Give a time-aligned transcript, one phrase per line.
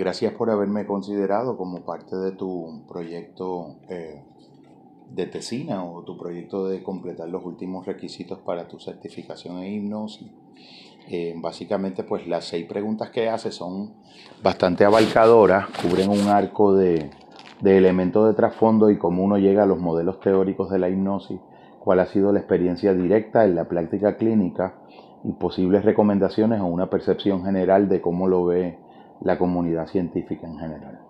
[0.00, 4.22] Gracias por haberme considerado como parte de tu proyecto eh,
[5.10, 10.26] de tesina o tu proyecto de completar los últimos requisitos para tu certificación en hipnosis.
[11.06, 13.92] Eh, básicamente, pues las seis preguntas que haces son
[14.42, 17.10] bastante abarcadoras, cubren un arco de,
[17.60, 21.40] de elementos de trasfondo y cómo uno llega a los modelos teóricos de la hipnosis,
[21.78, 24.76] cuál ha sido la experiencia directa en la práctica clínica
[25.24, 28.78] y posibles recomendaciones o una percepción general de cómo lo ve
[29.20, 31.00] la comunidad científica en general.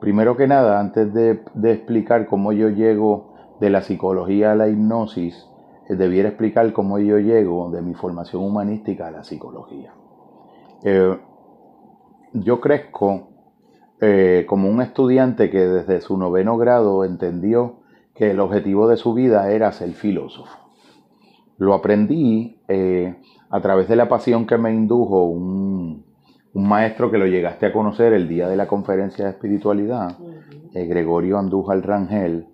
[0.00, 5.48] Primero que nada, antes de, explicar cómo yo llego de la psicología a la hipnosis,
[5.88, 9.94] eh, debiera explicar cómo yo llego de mi formación humanística a la psicología.
[10.82, 11.18] Eh,
[12.34, 13.28] yo crezco
[14.00, 17.80] eh, como un estudiante que desde su noveno grado entendió
[18.14, 20.58] que el objetivo de su vida era ser filósofo.
[21.58, 22.60] Lo aprendí
[23.48, 26.05] a través de la pasión que me indujo un,
[26.56, 30.16] un maestro que lo llegaste a conocer el día de la conferencia de espiritualidad,
[30.72, 32.46] eh, Gregorio Andújar Rangel,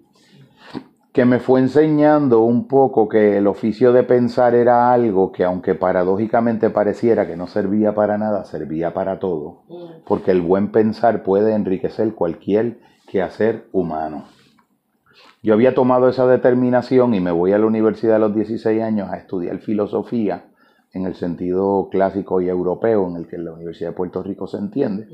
[1.12, 5.76] que me fue enseñando un poco que el oficio de pensar era algo que aunque
[5.76, 9.62] paradójicamente pareciera que no servía para nada, servía para todo,
[10.04, 14.24] porque el buen pensar puede enriquecer cualquier quehacer humano.
[15.44, 19.10] Yo había tomado esa determinación y me voy a la universidad a los 16 años
[19.12, 20.46] a estudiar filosofía
[20.92, 24.58] en el sentido clásico y europeo en el que la Universidad de Puerto Rico se
[24.58, 25.08] entiende,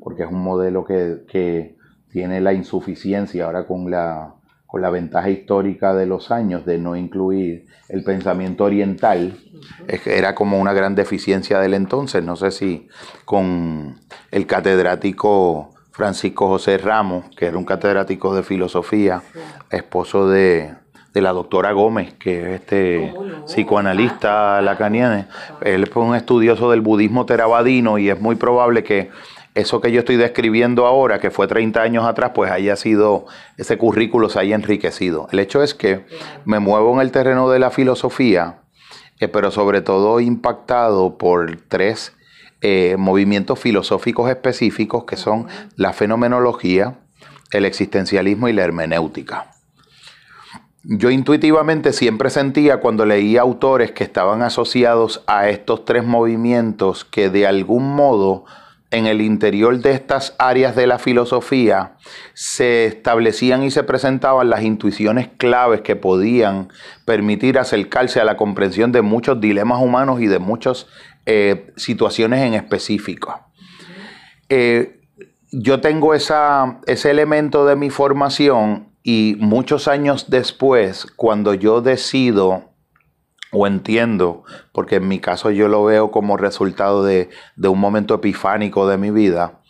[0.00, 1.76] porque es un modelo que,
[2.10, 6.94] tiene la insuficiencia ahora con la, con la ventaja histórica de los años de no
[6.94, 9.36] incluir el pensamiento oriental,
[10.06, 12.86] era como una gran deficiencia del entonces, no sé si
[13.24, 13.96] con
[14.30, 19.22] el catedrático Francisco José Ramos, que era un catedrático de filosofía,
[19.70, 20.74] esposo de,
[21.14, 23.14] de la doctora Gómez, que es este
[23.46, 25.28] psicoanalista lacaniana.
[25.62, 29.10] Él es un estudioso del budismo terabadino y es muy probable que
[29.54, 33.26] eso que yo estoy describiendo ahora, que fue 30 años atrás, pues haya sido,
[33.56, 35.28] ese currículo se haya enriquecido.
[35.30, 36.04] El hecho es que
[36.44, 38.62] me muevo en el terreno de la filosofía,
[39.20, 42.16] eh, pero sobre todo impactado por tres
[42.60, 45.46] eh, movimientos filosóficos específicos que son
[45.76, 46.98] la fenomenología,
[47.52, 49.53] el existencialismo y la hermenéutica
[50.84, 57.30] yo intuitivamente siempre sentía cuando leía autores que estaban asociados a estos tres movimientos que
[57.30, 58.44] de algún modo
[58.90, 61.96] en el interior de estas áreas de la filosofía
[62.34, 66.68] se establecían y se presentaban las intuiciones claves que podían
[67.04, 70.86] permitir acercarse a la comprensión de muchos dilemas humanos y de muchas
[71.26, 73.40] eh, situaciones en específico.
[74.50, 75.00] Eh,
[75.50, 82.72] yo tengo ese elemento de mi formación y muchos años después, cuando yo decido
[83.52, 87.28] o entiendo, porque en mi caso yo lo veo como resultado de,
[87.62, 89.60] un momento epifánico de mi vida,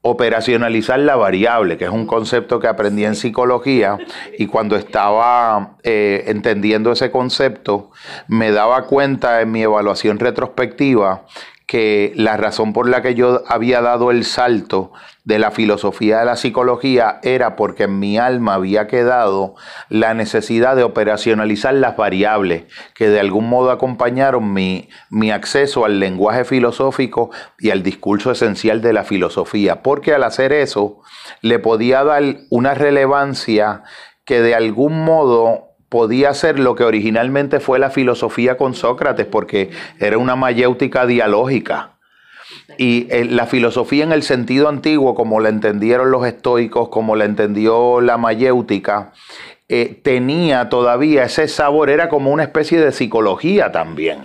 [0.00, 3.98] operacionalizar la variable, que es un concepto que aprendí en psicología
[4.38, 7.90] y cuando estaba eh, entendiendo ese concepto
[8.26, 11.26] me daba cuenta en mi evaluación retrospectiva
[11.68, 14.90] que la razón por la que yo había dado el salto
[15.24, 19.54] de la filosofía de la psicología era porque en mi alma había quedado
[19.90, 22.64] la necesidad de operacionalizar las variables
[22.94, 28.80] que de algún modo acompañaron mi, mi acceso al lenguaje filosófico y al discurso esencial
[28.80, 31.02] de la filosofía, porque al hacer eso
[31.42, 33.82] le podía dar una relevancia
[34.24, 39.70] que de algún modo podía ser lo que originalmente fue la filosofía con Sócrates, porque
[39.98, 41.92] era una mayéutica dialógica.
[42.76, 47.24] Y eh, la filosofía en el sentido antiguo, como la entendieron los estoicos, como la
[47.24, 49.12] entendió la mayéutica,
[49.68, 54.22] eh, tenía todavía ese sabor, era como una especie de psicología también.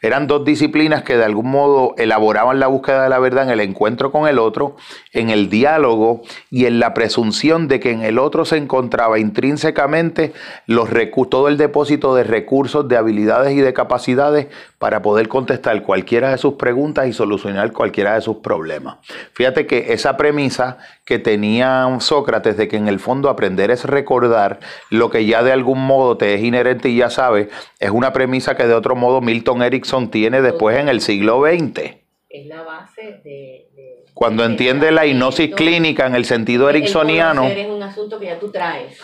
[0.00, 3.60] Eran dos disciplinas que de algún modo elaboraban la búsqueda de la verdad en el
[3.60, 4.76] encuentro con el otro,
[5.12, 10.32] en el diálogo y en la presunción de que en el otro se encontraba intrínsecamente
[10.66, 10.88] los
[11.28, 14.46] todo el depósito de recursos, de habilidades y de capacidades
[14.78, 18.98] para poder contestar cualquiera de sus preguntas y solucionar cualquiera de sus problemas.
[19.32, 24.60] Fíjate que esa premisa que tenía Sócrates de que en el fondo aprender es recordar
[24.90, 27.48] lo que ya de algún modo te es inherente y ya sabes,
[27.80, 31.96] es una premisa que de otro modo Milton Erickson tiene después en el siglo XX.
[32.28, 33.66] Es la base de...
[34.14, 37.46] Cuando entiende la hipnosis clínica en el sentido ericksoniano...
[37.46, 38.98] Es un asunto que ya tú traes.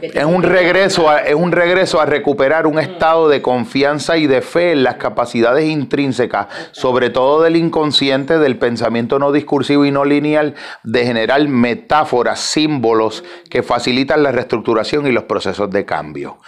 [0.00, 4.40] Es un, regreso a, es un regreso a recuperar un estado de confianza y de
[4.40, 10.04] fe en las capacidades intrínsecas, sobre todo del inconsciente, del pensamiento no discursivo y no
[10.04, 10.54] lineal,
[10.84, 16.38] de generar metáforas, símbolos que facilitan la reestructuración y los procesos de cambio.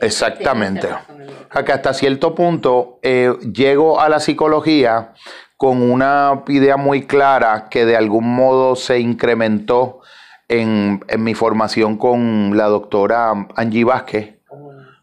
[0.00, 0.88] Exactamente.
[1.50, 5.12] A que hasta cierto punto eh, llego a la psicología
[5.56, 10.00] con una idea muy clara que de algún modo se incrementó
[10.48, 14.38] en, mi formación con la doctora Angie Vázquez,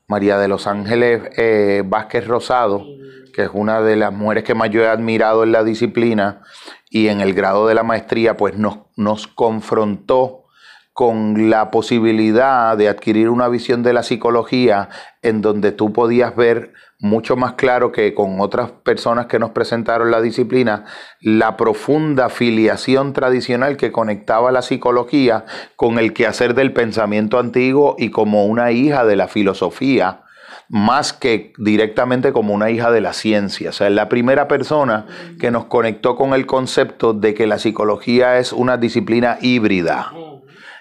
[0.08, 2.86] María de los Ángeles eh, Vázquez Rosado,
[3.34, 6.42] que es una de las mujeres que más yo he admirado en la disciplina
[6.90, 10.46] y en el grado de la maestría, pues nos, nos confrontó
[10.94, 14.90] con la posibilidad de adquirir una visión de la psicología
[15.22, 16.72] en donde tú podías ver
[17.06, 20.86] mucho más claro que con otras personas que nos presentaron la disciplina,
[21.22, 28.10] la profunda filiación tradicional que conectaba la psicología con el quehacer del pensamiento antiguo y
[28.10, 30.22] como una hija de la filosofía
[30.68, 33.70] más que directamente como una hija de la ciencia.
[33.70, 35.06] O sea, es la primera persona
[35.40, 40.12] que nos conectó con el concepto de que la psicología es una disciplina híbrida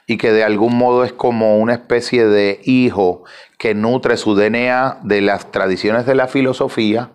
[0.06, 3.24] y que de algún modo es como una especie de hijo
[3.58, 7.12] que nutre su DNA de las tradiciones de la filosofía.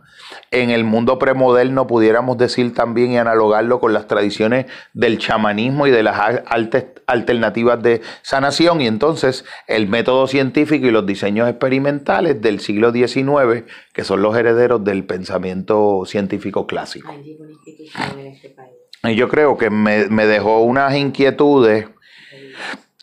[0.51, 5.91] En el mundo premoderno pudiéramos decir también y analogarlo con las tradiciones del chamanismo y
[5.91, 6.41] de las
[7.07, 13.63] alternativas de sanación y entonces el método científico y los diseños experimentales del siglo XIX
[13.93, 17.11] que son los herederos del pensamiento científico clásico.
[19.03, 21.87] Y yo creo que me, me dejó unas inquietudes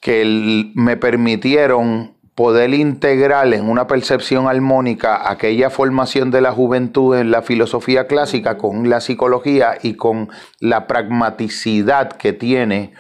[0.01, 7.31] que me permitieron poder integrar en una percepción armónica aquella formación de la juventud en
[7.31, 10.29] la filosofía clásica con la psicología y con
[10.61, 12.93] la pragmaticidad que tiene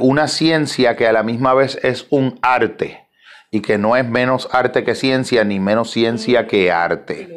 [0.00, 3.08] una ciencia que a la misma vez es un arte
[3.50, 7.28] y que no es menos arte que ciencia ni menos ciencia que arte.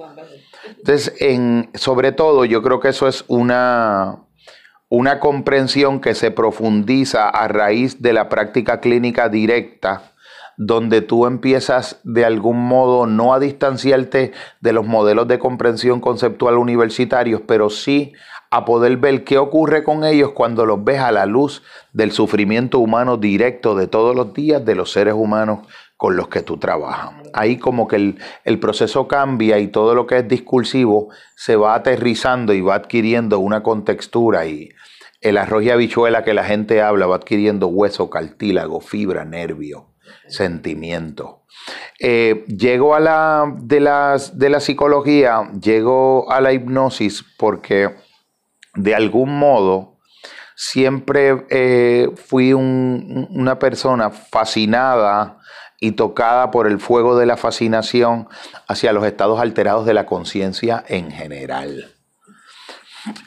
[0.68, 4.19] Entonces, en, sobre todo, yo creo que eso es una,
[4.89, 10.13] una comprensión que se profundiza a raíz de la práctica clínica directa,
[10.57, 16.57] donde tú empiezas de algún modo no a distanciarte de los modelos de comprensión conceptual
[16.57, 18.13] universitarios, pero sí
[18.51, 21.62] a poder ver qué ocurre con ellos cuando los ves a la luz
[21.94, 26.42] del sufrimiento humano directo de todos los días de los seres humanos con los que
[26.42, 27.12] tú trabajas.
[27.33, 28.15] Ahí como que
[28.45, 33.38] el, proceso cambia y todo lo que es discursivo se va aterrizando y va adquiriendo
[33.39, 34.69] una contextura y
[35.21, 39.94] el arroz y habichuela que la gente habla va adquiriendo hueso, cartílago, fibra, nervio,
[40.27, 41.44] sentimiento.
[42.00, 47.95] Eh, llego a la de, las, de la psicología, llego a la hipnosis porque
[48.75, 49.98] de algún modo
[50.56, 55.39] siempre eh, fui una persona fascinada
[55.80, 58.27] y tocada por el fuego de la fascinación
[58.68, 61.98] hacia los estados alterados de la conciencia en general.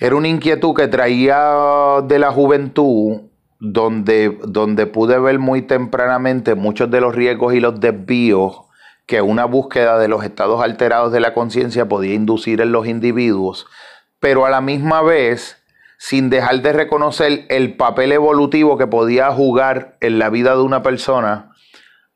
[0.00, 3.22] Era una inquietud que traía de la juventud,
[3.58, 8.62] donde, donde pude ver muy tempranamente muchos de los riesgos y los desvíos
[9.06, 13.66] que una búsqueda de los estados alterados de la conciencia podía inducir en los individuos,
[14.20, 15.62] pero a la misma vez
[15.98, 20.82] sin dejar de reconocer el papel evolutivo que podía jugar en la vida de una
[20.82, 21.51] persona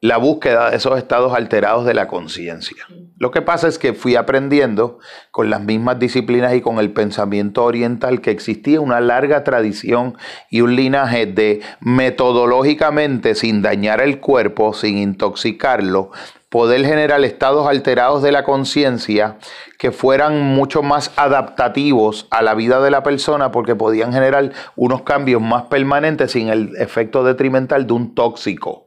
[0.02, 2.84] la búsqueda de esos estados alterados de la conciencia.
[3.18, 4.98] Lo que pasa es que fui aprendiendo
[5.30, 10.18] con las mismas disciplinas y con el pensamiento oriental que existía una larga tradición
[10.50, 16.10] y un linaje de metodológicamente, sin dañar el cuerpo, sin intoxicarlo,
[16.50, 19.38] poder generar estados alterados de la conciencia
[19.78, 25.02] que fueran mucho más adaptativos a la vida de la persona porque podían generar unos
[25.02, 28.85] cambios más permanentes sin el efecto detrimental de un tóxico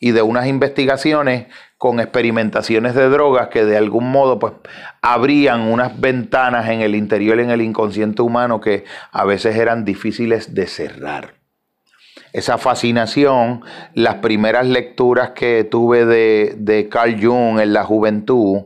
[0.00, 1.46] y de unas investigaciones
[1.76, 4.54] con experimentaciones de drogas que de algún modo pues
[5.00, 10.54] abrían unas ventanas en el interior, en el inconsciente humano que a veces eran difíciles
[10.54, 11.37] de cerrar.
[12.32, 13.62] Esa fascinación,
[13.94, 18.64] las primeras lecturas que tuve de, de Carl Jung en la juventud,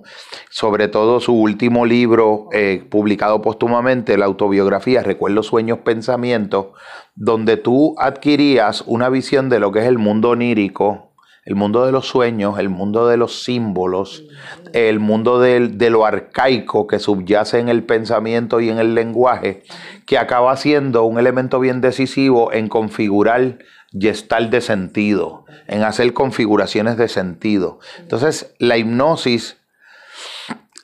[0.50, 6.68] sobre todo su último libro eh, publicado póstumamente, la autobiografía Recuerdos, Sueños, Pensamientos,
[7.14, 11.11] donde tú adquirías una visión de lo que es el mundo onírico,
[11.44, 14.24] el mundo de los sueños, el mundo de los símbolos,
[14.72, 19.64] el mundo de, lo arcaico que subyace en el pensamiento y en el lenguaje,
[20.06, 23.58] que acaba siendo un elemento bien decisivo en configurar
[23.98, 27.80] gestal de sentido, en hacer configuraciones de sentido.
[27.98, 29.56] Entonces, la hipnosis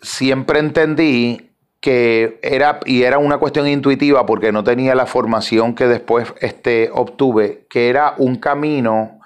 [0.02, 5.86] siempre entendí que era, y era una cuestión intuitiva porque no tenía la formación que
[5.86, 9.17] después este, obtuve, que era un camino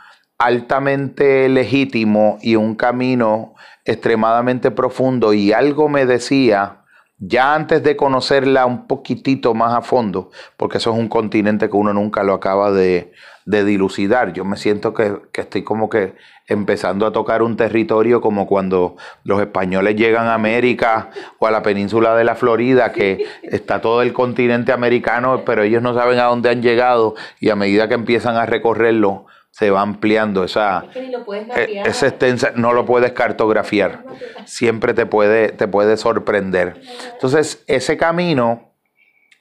[0.42, 5.32] altamente legítimo y un camino extremadamente profundo.
[5.32, 6.82] Y algo me decía
[7.24, 11.76] ya antes de conocerla un poquitito más a fondo, porque eso es un continente que
[11.76, 13.12] uno nunca lo acaba de,
[13.44, 16.16] dilucidar, yo me siento que, estoy como que
[16.48, 21.62] empezando a tocar un territorio como cuando los españoles llegan a América o a la
[21.62, 26.24] península de la Florida, que está todo el continente americano, pero ellos no saben a
[26.24, 31.82] dónde han llegado y a medida que empiezan a recorrerlo, se va ampliando esa, e,
[31.84, 34.02] esa extensa, no lo puedes cartografiar,
[34.46, 36.80] siempre te puede, te puede sorprender.
[37.12, 38.72] Entonces, ese camino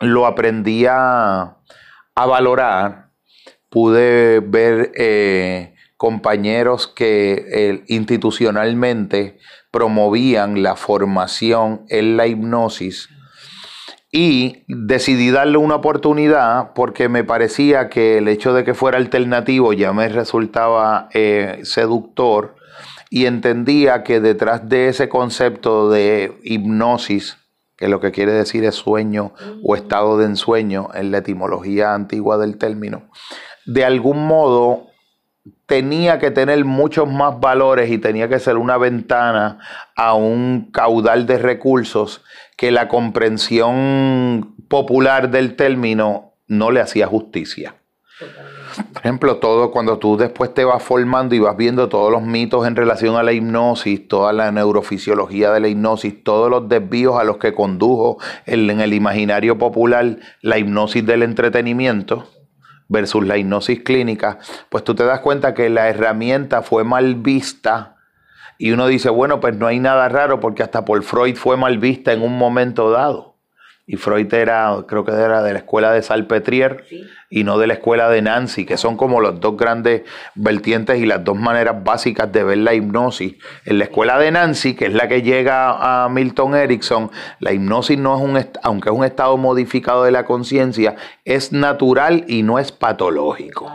[0.02, 1.56] lo aprendí a,
[2.14, 3.08] valorar,
[3.70, 9.40] pude ver eh, compañeros que eh, institucionalmente
[9.72, 13.10] promovían la formación en la hipnosis
[14.12, 19.72] y decidí darle una oportunidad porque me parecía que el hecho de que fuera alternativo
[19.72, 22.56] ya me resultaba eh, seductor
[23.10, 27.38] y entendía que detrás de ese concepto de hipnosis,
[27.78, 32.38] que lo que quiere decir es sueño o estado de ensueño en la etimología antigua
[32.38, 33.10] del término,
[33.66, 34.91] de algún modo
[35.66, 39.60] tenía que tener muchos más valores y tenía que ser una ventana
[39.96, 42.24] a un caudal de recursos
[42.58, 47.76] que la comprensión popular del término no le hacía justicia.
[48.94, 52.66] Por ejemplo, todo cuando tú después te vas formando y vas viendo todos los mitos
[52.66, 57.24] en relación a la hipnosis, toda la neurofisiología de la hipnosis, todos los desvíos a
[57.24, 62.28] los que condujo en el imaginario popular la hipnosis del entretenimiento
[62.92, 64.38] versus la hipnosis clínica,
[64.70, 67.96] pues tú te das cuenta que la herramienta fue mal vista
[68.58, 71.80] y uno dice, bueno, pues no hay nada raro porque hasta por Freud fue mal
[71.80, 73.38] vista en un momento dado.
[73.88, 76.86] Y Freud era, creo que era de la escuela de Salpetrier
[77.32, 80.04] y no de la escuela de Nancy, que son como los dos grandes
[80.36, 83.36] vertientes y las dos maneras básicas de ver la hipnosis.
[83.66, 87.10] En la escuela de Nancy, que es la que llega a Milton Erickson,
[87.40, 92.26] la hipnosis no es un, aunque es un estado modificado de la conciencia, es natural
[92.28, 93.72] y no es patológico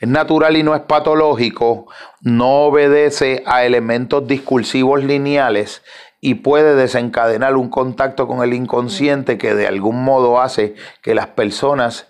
[0.00, 1.86] es natural y no es patológico,
[2.20, 5.82] no obedece a elementos discursivos lineales
[6.20, 11.28] y puede desencadenar un contacto con el inconsciente que de algún modo hace que las
[11.28, 12.08] personas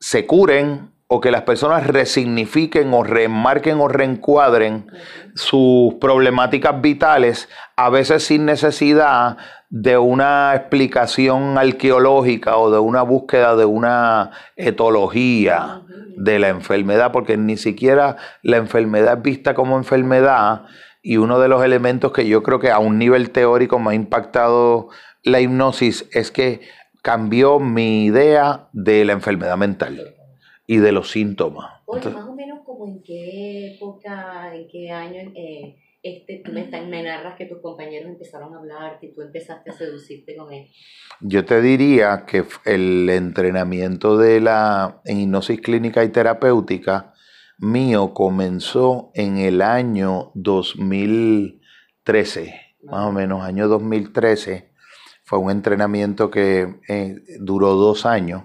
[0.00, 4.86] se curen o que las personas resignifiquen o remarquen o reencuadren
[5.34, 9.36] sus problemáticas vitales, a veces sin necesidad
[9.70, 15.82] de una explicación arqueológica o de una búsqueda de una etología
[16.16, 20.62] de la enfermedad, porque ni siquiera la enfermedad es vista como enfermedad.
[21.02, 23.94] Y uno de los elementos que yo creo que a un nivel teórico me ha
[23.94, 24.90] impactado
[25.22, 26.60] la hipnosis es que
[27.02, 30.14] cambió mi idea de la enfermedad mental
[30.66, 31.82] y de los síntomas.
[31.86, 36.64] Oye, más o menos como en qué época, en qué año eh, este, tú me,
[36.64, 40.66] me, narras que tus compañeros empezaron a hablar, y tú empezaste a seducirte con él.
[41.20, 47.12] Yo te diría que el entrenamiento de la en hipnosis clínica y terapéutica
[47.58, 52.54] mío comenzó en el año 2013,
[52.84, 54.69] más o menos, año 2013.
[55.30, 58.42] Fue un entrenamiento que eh, duró dos años,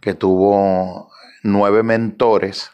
[0.00, 1.10] que tuvo
[1.42, 2.70] nueve mentores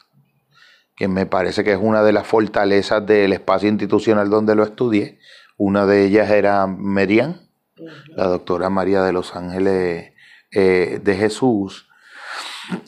[0.95, 5.19] que me parece que es una de las fortalezas del espacio institucional donde lo estudié.
[5.57, 7.49] Una de ellas era Merian,
[8.15, 10.13] la doctora María de los Ángeles
[10.53, 11.89] eh, de Jesús.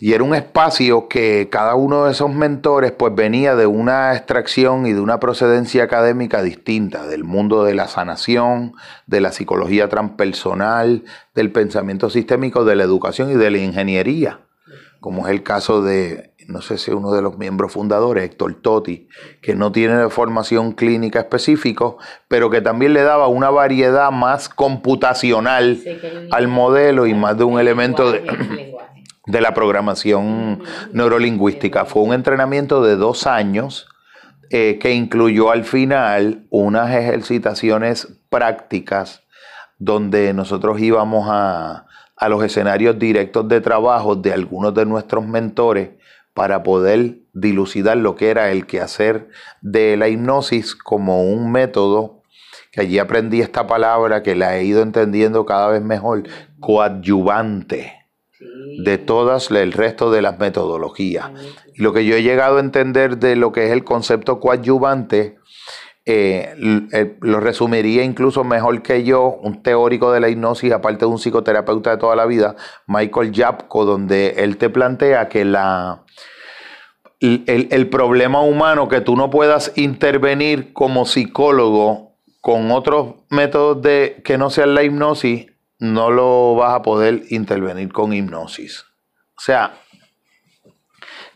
[0.01, 4.87] Y era un espacio que cada uno de esos mentores pues venía de una extracción
[4.87, 8.75] y de una procedencia académica distinta, del mundo de la sanación,
[9.07, 14.41] de la psicología transpersonal, del pensamiento sistémico, de la educación y de la ingeniería,
[15.01, 19.09] como es el caso de no sé si uno de los miembros fundadores, Héctor Totti,
[19.41, 21.85] que no tiene formación clínica específica,
[22.29, 25.81] pero que también le daba una variedad más computacional
[26.31, 28.23] al modelo y más de un elemento de,
[29.27, 30.63] de la programación
[30.93, 31.85] neurolingüística.
[31.85, 33.89] Fue un entrenamiento de dos años
[34.51, 39.23] eh, que incluyó al final unas ejercitaciones prácticas
[39.79, 41.87] donde nosotros íbamos a,
[42.17, 45.91] a los escenarios directos de trabajo de algunos de nuestros mentores
[46.35, 49.29] para poder dilucidar lo que era el quehacer
[49.61, 52.23] de la hipnosis como un método,
[52.71, 56.25] que allí aprendí esta palabra que la he ido entendiendo cada vez mejor,
[56.59, 58.02] coadyuvante
[58.79, 61.31] de todas el resto de las metodologías.
[61.75, 65.39] Y lo que yo he llegado a entender de lo que es el concepto coadyuvante,
[66.05, 66.55] eh,
[66.93, 71.19] eh, lo resumiría incluso mejor que yo, un teórico de la hipnosis, aparte de un
[71.19, 72.57] psicoterapeuta de toda la vida,
[72.87, 76.03] Michael Japko, donde él te plantea que la,
[77.21, 84.39] el, problema humano que tú no puedas intervenir como psicólogo con otros métodos de que
[84.39, 85.52] no sean la hipnosis,
[85.83, 88.85] no lo vas a poder intervenir con hipnosis.
[89.37, 89.75] O sea,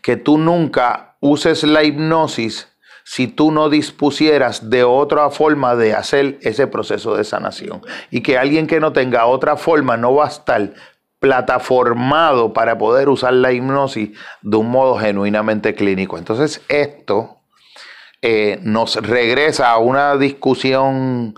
[0.01, 2.69] que tú nunca uses la hipnosis
[3.03, 7.81] si tú no dispusieras de otra forma de hacer ese proceso de sanación.
[8.09, 10.73] Y que alguien que no tenga otra forma no va a estar
[11.19, 16.17] plataformado para poder usar la hipnosis de un modo genuinamente clínico.
[16.17, 17.41] Entonces esto
[18.21, 21.35] eh, nos regresa a una discusión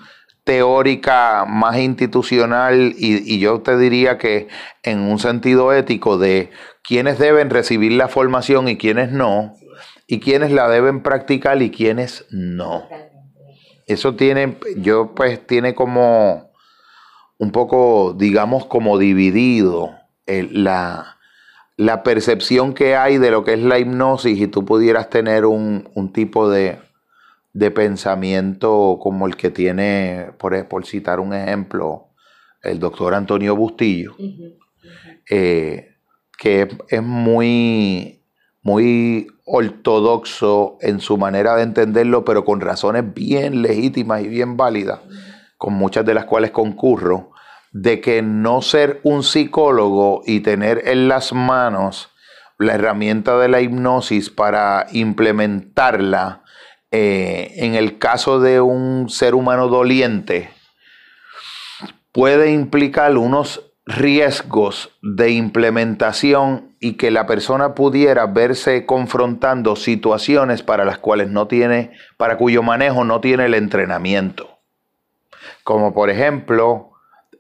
[0.50, 4.48] teórica más institucional y, yo te diría que
[4.82, 6.50] en un sentido ético de
[6.82, 9.53] quiénes deben recibir la formación y quiénes no,
[10.08, 12.89] y quiénes la deben practicar y quiénes no.
[13.86, 16.50] Eso tiene, yo pues tiene como
[17.38, 19.91] un poco, digamos, como dividido
[20.25, 21.18] la,
[21.77, 26.12] la, percepción que hay de lo que es la hipnosis y tú pudieras tener un,
[26.12, 26.79] tipo de,
[27.53, 32.10] de, pensamiento como el que tiene, por, por, citar un ejemplo,
[32.62, 34.15] el doctor Antonio Bustillo,
[35.29, 35.96] eh,
[36.38, 38.24] que es, muy,
[38.62, 45.00] muy ortodoxo en su manera de entenderlo, pero con razones bien legítimas y bien válidas
[45.60, 47.32] con muchas de las cuales concurro,
[47.72, 52.10] de que no ser un psicólogo y tener en las manos
[52.58, 56.44] la herramienta de la hipnosis para implementarla
[56.91, 60.50] eh, en el caso de un ser humano doliente
[62.12, 70.86] puede implicar unos riesgos de implementación y que la persona pudiera verse confrontando situaciones para
[70.86, 74.60] las cuales no tiene, para cuyo manejo no tiene el entrenamiento.
[75.63, 76.91] Como por ejemplo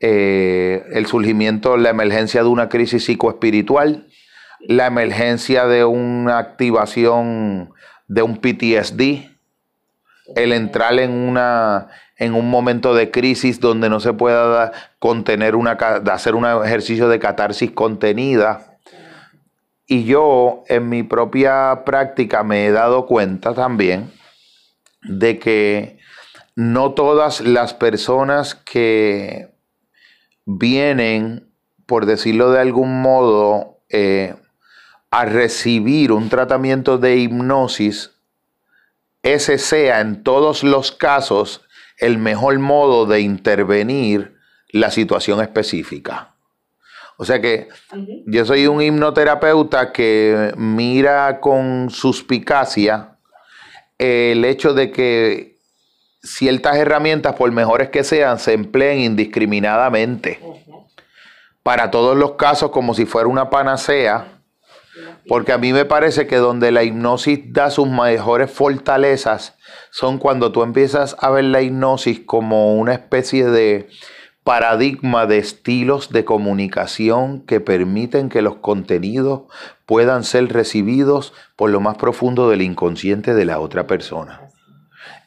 [0.01, 4.07] eh, el surgimiento, la emergencia de una crisis psicoespiritual,
[4.61, 7.73] la emergencia de una activación
[8.07, 9.38] de un PTSD,
[10.35, 15.71] el entrar en una en un momento de crisis donde no se pueda contener una
[15.71, 18.77] hacer un ejercicio de catarsis contenida.
[19.87, 24.11] Y yo en mi propia práctica me he dado cuenta también
[25.01, 25.97] de que
[26.55, 29.49] no todas las personas que
[30.45, 31.49] vienen,
[31.85, 34.35] por decirlo de algún modo, eh,
[35.09, 38.11] a recibir un tratamiento de hipnosis,
[39.23, 41.61] ese sea en todos los casos
[41.97, 44.37] el mejor modo de intervenir
[44.69, 46.35] la situación específica.
[47.17, 47.67] O sea que
[48.27, 53.17] yo soy un hipnoterapeuta que mira con suspicacia
[53.97, 55.59] el hecho de que
[56.23, 60.39] ciertas herramientas, por mejores que sean, se empleen indiscriminadamente.
[61.61, 64.38] Para todos los casos, como si fuera una panacea,
[65.27, 69.55] porque a mí me parece que donde la hipnosis da sus mejores fortalezas
[69.91, 73.89] son cuando tú empiezas a ver la hipnosis como una especie de
[74.43, 79.41] paradigma de estilos de comunicación que permiten que los contenidos
[79.85, 84.49] puedan ser recibidos por lo más profundo del inconsciente de la otra persona.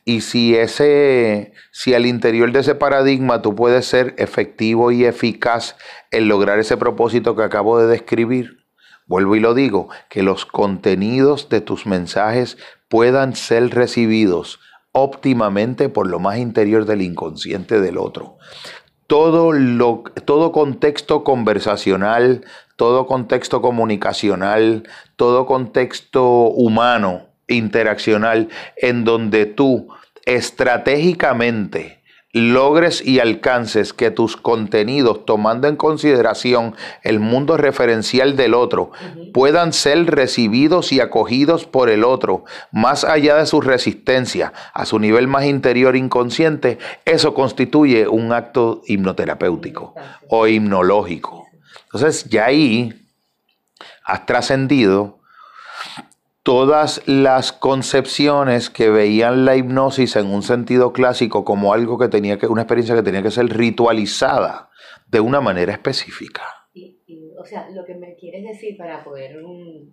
[0.04, 5.76] Y si ese, si al interior de ese paradigma tú puedes ser efectivo y eficaz
[6.10, 8.61] en lograr ese propósito que acabo de describir,
[9.06, 14.60] vuelvo y lo digo, que los contenidos de tus mensajes puedan ser recibidos
[14.92, 18.36] óptimamente por lo más interior del inconsciente del otro.
[19.06, 22.44] Todo, lo, todo contexto conversacional,
[22.76, 29.88] todo contexto comunicacional, todo contexto humano interaccional en donde tú
[30.24, 32.01] estratégicamente
[32.32, 38.90] logres y alcances que tus contenidos, tomando en consideración el mundo referencial del otro,
[39.34, 44.98] puedan ser recibidos y acogidos por el otro, más allá de su resistencia, a su
[44.98, 49.94] nivel más interior inconsciente, eso constituye un acto hipnoterapéutico
[50.28, 51.46] o hipnológico.
[51.84, 52.94] Entonces, ya ahí
[54.04, 55.21] has trascendido
[56.42, 62.38] todas las concepciones que veían la hipnosis en un sentido clásico como algo que tenía
[62.38, 64.70] que, una experiencia que tenía que ser ritualizada
[65.06, 66.42] de una manera específica.
[67.38, 69.36] o sea, lo que me quieres decir para poder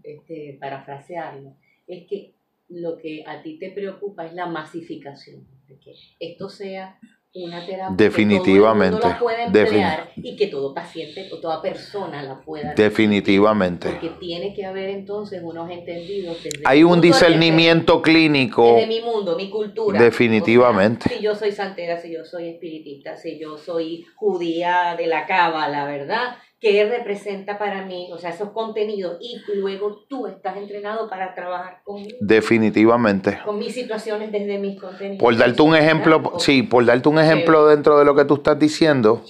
[0.04, 1.56] este, parafrasearlo
[1.88, 2.36] es que
[2.68, 7.00] lo que a ti te preocupa es la masificación, que esto sea
[7.36, 12.24] una terapia definitivamente que todo la pueda emplear y que todo paciente o toda persona
[12.24, 13.89] la pueda definitivamente.
[13.89, 19.50] porque tiene que haber entonces unos entendidos hay un discernimiento clínico de mi mundo mi
[19.50, 20.02] cultura.
[20.02, 21.08] Definitivamente.
[21.08, 25.86] Si yo soy santera si yo soy espiritista si yo soy judía de la cábala
[25.86, 31.34] verdad qué representa para mí, o sea, esos contenidos, y luego tú estás entrenado para
[31.34, 32.17] trabajar conmigo.
[32.19, 33.39] Definitivamente.
[33.45, 35.19] Con mis situaciones desde mis contenidos.
[35.19, 38.60] Por darte un ejemplo, sí, por darte un ejemplo dentro de lo que tú estás
[38.60, 39.24] diciendo,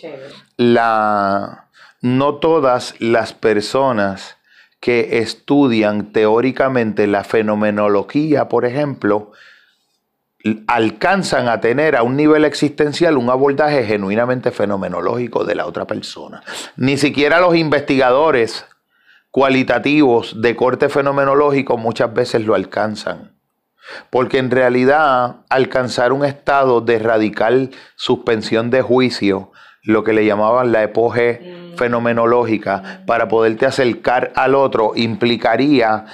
[0.58, 1.66] la
[2.02, 4.38] no todas las personas
[4.80, 9.32] que estudian teóricamente la fenomenología, por ejemplo,
[10.68, 16.42] alcanzan a tener a un nivel existencial un abordaje genuinamente fenomenológico de la otra persona.
[16.78, 18.66] Ni siquiera los investigadores
[19.32, 23.34] cualitativos de corte fenomenológico muchas veces lo alcanzan.
[24.10, 29.52] Porque en realidad alcanzar un estado de radical suspensión de juicio,
[29.84, 31.40] lo que le llamaban la epoge
[31.74, 31.78] mm.
[31.78, 36.06] fenomenológica, para poderte acercar al otro, implicaría,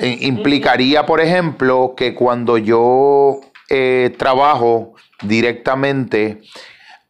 [0.00, 6.40] implicaría, por ejemplo, que cuando yo eh, trabajo directamente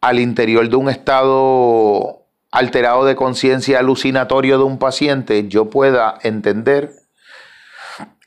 [0.01, 6.91] al interior de un estado alterado de conciencia alucinatorio de un paciente, yo pueda entender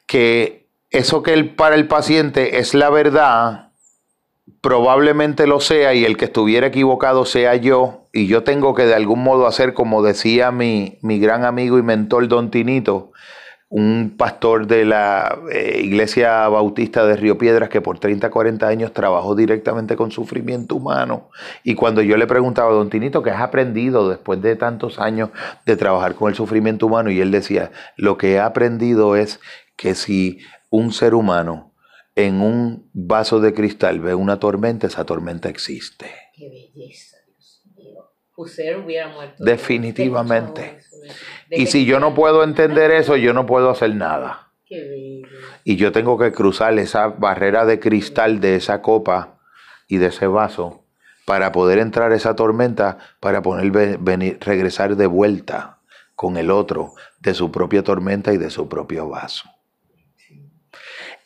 [0.07, 3.73] que eso que para el paciente es la verdad,
[4.61, 8.95] probablemente lo sea y el que estuviera equivocado sea yo y yo tengo que de
[8.95, 13.13] algún modo hacer como decía mi, mi gran amigo y mentor Don Tinito,
[13.77, 18.93] un pastor de la eh, iglesia bautista de Río Piedras que por 30, 40 años
[18.93, 21.31] trabajó directamente con sufrimiento humano.
[21.65, 25.31] Y cuando yo le preguntaba, don Tinito, ¿qué has aprendido después de tantos años
[25.67, 27.11] de trabajar con el sufrimiento humano?
[27.11, 29.41] Y él decía, lo que he aprendido es
[29.77, 30.39] que si
[30.71, 31.74] un ser humano
[32.17, 36.07] en un vaso de cristal ve una tormenta, esa tormenta existe.
[36.35, 38.11] Qué belleza, Dios mío.
[38.37, 39.43] hubiera muerto.
[39.43, 40.79] Definitivamente.
[41.51, 44.53] Y si yo no puedo entender eso, yo no puedo hacer nada.
[44.67, 45.23] Qué
[45.65, 49.41] Y yo tengo que cruzar esa barrera de cristal de esa copa
[49.89, 50.85] y de ese vaso
[51.27, 55.81] para poder entrar a esa tormenta, para poder venir, regresar de vuelta
[56.15, 59.51] con el otro de su propia tormenta y de su propio vaso.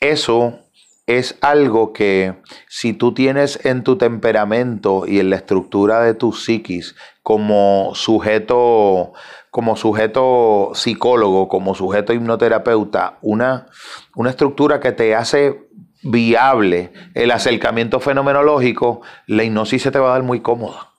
[0.00, 0.60] Eso
[1.08, 2.34] es algo que
[2.68, 9.14] si tú tienes en tu temperamento y en la estructura de tu psiquis como sujeto,
[9.50, 13.68] como sujeto psicólogo, como sujeto hipnoterapeuta, una,
[14.16, 15.70] una estructura que te hace
[16.02, 20.90] viable el acercamiento fenomenológico, la hipnosis se te va a dar muy cómoda.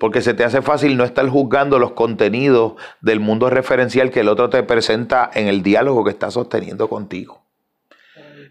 [0.00, 4.28] Porque se te hace fácil no estar juzgando los contenidos del mundo referencial que el
[4.28, 7.41] otro te presenta en el diálogo que está sosteniendo contigo.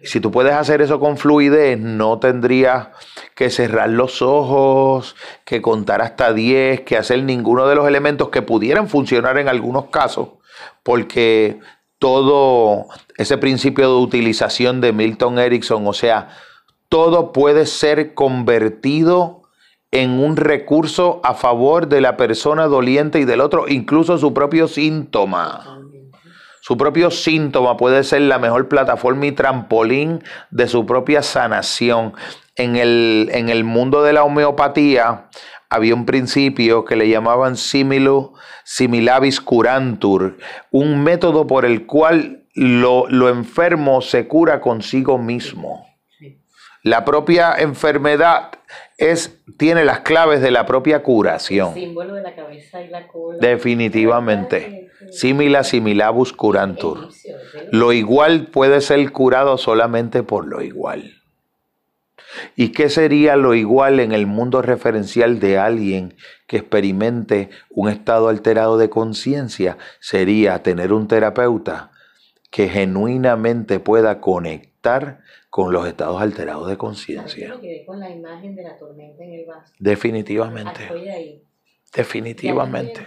[0.03, 2.87] Si tú puedes hacer eso con fluidez, no tendrías
[3.35, 8.41] que cerrar los ojos, que contar hasta 10, que hacer ninguno de los elementos que
[8.41, 10.29] pudieran funcionar en algunos casos,
[10.83, 11.59] porque
[11.99, 12.87] todo
[13.17, 16.29] ese principio de utilización de Milton Erickson, o sea,
[16.89, 19.43] todo puede ser convertido
[19.91, 24.67] en un recurso a favor de la persona doliente y del otro, incluso su propio
[24.67, 25.79] síntoma.
[26.71, 32.13] Su propio síntoma puede ser la mejor plataforma y trampolín de su propia sanación.
[32.55, 35.27] En el, en el mundo de la homeopatía
[35.69, 40.37] había un principio que le llamaban similu, similabis curantur,
[40.71, 45.85] un método por el cual lo, lo enfermo se cura consigo mismo.
[46.83, 48.51] La propia enfermedad
[48.97, 51.73] es, tiene las claves de la propia curación.
[51.75, 53.39] El símbolo de la cabeza y la cola.
[53.41, 54.90] Definitivamente.
[55.11, 57.09] Simila similabus curantur.
[57.69, 61.21] Lo igual puede ser curado solamente por lo igual.
[62.55, 66.15] ¿Y qué sería lo igual en el mundo referencial de alguien
[66.47, 69.77] que experimente un estado alterado de conciencia?
[69.99, 71.91] Sería tener un terapeuta
[72.49, 75.19] que genuinamente pueda conectar
[75.49, 77.53] con los estados alterados de conciencia.
[77.85, 79.73] con la imagen de la tormenta en el vaso.
[79.77, 80.89] Definitivamente.
[81.93, 83.01] Definitivamente.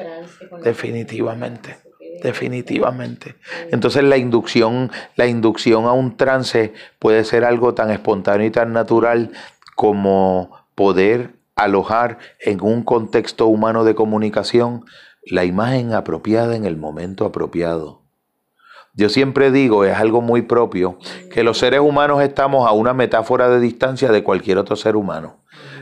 [0.63, 1.79] Definitivamente.
[2.23, 3.37] Definitivamente.
[3.71, 8.73] Entonces la inducción, la inducción a un trance puede ser algo tan espontáneo y tan
[8.73, 9.33] natural
[9.75, 14.85] como poder alojar en un contexto humano de comunicación
[15.27, 18.04] la imagen apropiada en el momento apropiado.
[18.97, 20.99] Yo siempre digo, es algo muy propio,
[21.33, 25.39] que los seres humanos estamos a una metáfora de distancia de cualquier otro ser humano.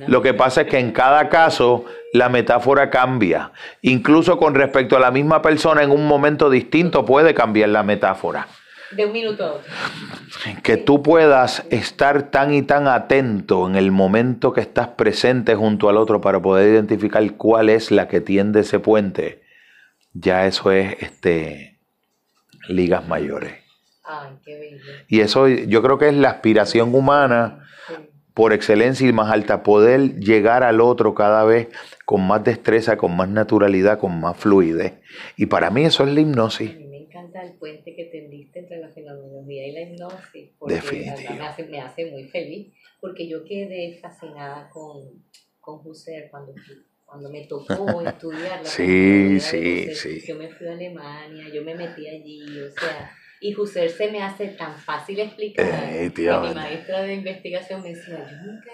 [0.07, 3.53] Lo que pasa es que en cada caso la metáfora cambia.
[3.83, 8.49] Incluso con respecto a la misma persona en un momento distinto puede cambiar la metáfora.
[8.91, 9.73] De un minuto a otro.
[10.63, 15.89] Que tú puedas estar tan y tan atento en el momento que estás presente junto
[15.89, 19.43] al otro para poder identificar cuál es la que tiende ese puente.
[20.15, 21.72] Ya eso es este
[22.69, 23.55] ligas mayores.
[24.05, 24.85] Ay, qué bello.
[25.09, 27.63] Y eso yo creo que es la aspiración humana
[28.35, 31.69] por excelencia y más alta, poder llegar al otro cada vez
[32.05, 34.95] con más destreza, con más naturalidad, con más fluidez.
[35.37, 36.71] Y para mí eso es la hipnosis.
[36.71, 40.81] A mí me encanta el puente que tendiste entre la fenomenología y la hipnosis, porque
[41.37, 45.23] me hace, me hace muy feliz, porque yo quedé fascinada con,
[45.61, 46.55] con Husserl cuando
[47.13, 50.25] cuando me tocó estudiar la sí, sí, sí.
[50.27, 54.23] Yo me fui a Alemania, yo me metí allí, o sea, y Husserl se me
[54.23, 58.71] hace tan fácil explicar eh, que mi maestra de investigación me decía, yo nunca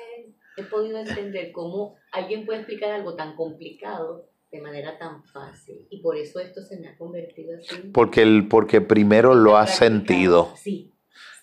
[0.57, 5.89] he, podido entender cómo alguien puede explicar algo tan complicado de manera tan fácil.
[5.91, 7.91] Y por eso esto se me ha convertido así.
[7.93, 10.53] Porque, el, porque primero lo has sentido.
[10.57, 10.95] Sí,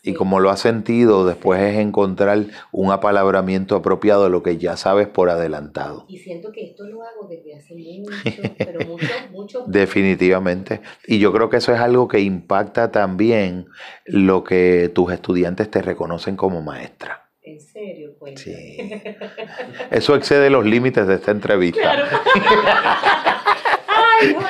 [0.05, 4.77] y como lo has sentido, después es encontrar un apalabramiento apropiado de lo que ya
[4.77, 6.05] sabes por adelantado.
[6.07, 8.13] Y siento que esto lo hago desde hace mucho,
[8.57, 9.63] pero mucho, mucho.
[9.65, 10.81] Definitivamente.
[11.07, 13.65] Y yo creo que eso es algo que impacta también
[14.05, 17.29] lo que tus estudiantes te reconocen como maestra.
[17.43, 18.15] ¿En serio?
[18.19, 18.39] Pues.
[18.39, 18.77] Sí.
[19.91, 21.81] Eso excede los límites de esta entrevista.
[21.81, 22.05] Claro.
[23.87, 24.47] Ay, no,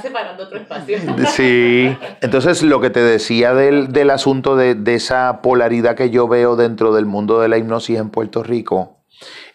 [0.00, 0.98] separando otro espacio.
[1.32, 6.28] sí, entonces lo que te decía del, del asunto de, de, esa polaridad que yo
[6.28, 8.98] veo dentro del mundo de la hipnosis en Puerto Rico,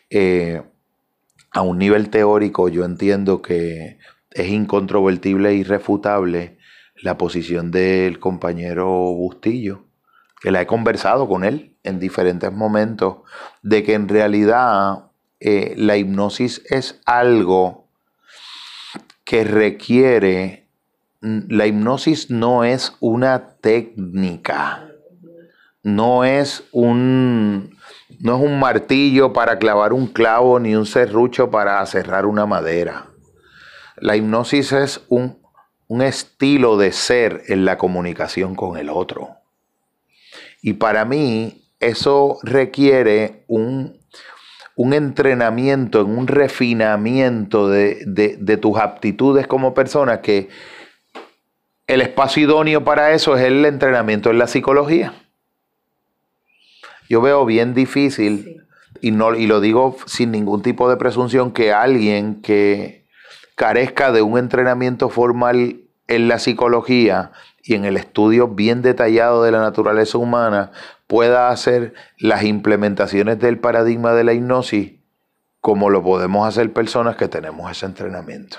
[0.10, 0.62] eh,
[1.52, 3.98] a un nivel teórico yo entiendo que
[4.32, 6.58] es incontrovertible e irrefutable
[7.02, 9.86] la posición del compañero Bustillo,
[10.42, 13.18] que la he conversado con él en diferentes momentos,
[13.62, 17.83] de que en realidad eh, la hipnosis es algo
[19.34, 20.68] que requiere,
[21.22, 24.88] la hipnosis no es una técnica,
[25.82, 27.76] no es un,
[28.20, 33.08] no es un martillo para clavar un clavo ni un serrucho para cerrar una madera.
[33.98, 35.40] La hipnosis es un,
[35.88, 39.38] un estilo de ser en la comunicación con el otro.
[40.62, 43.98] Y para mí eso requiere un,
[44.76, 50.50] un entrenamiento, en un refinamiento de, tus aptitudes como persona que
[51.86, 55.14] el espacio idóneo para eso es el entrenamiento en la psicología.
[57.10, 58.66] Yo veo bien difícil,
[59.02, 63.06] y, no, y lo digo sin ningún tipo de presunción, que alguien que
[63.56, 67.32] carezca de un entrenamiento formal en la psicología
[67.64, 70.72] y en el estudio bien detallado de la naturaleza humana
[71.14, 74.94] pueda hacer las implementaciones del paradigma de la hipnosis
[75.62, 78.58] como lo podemos hacer personas que tenemos ese entrenamiento.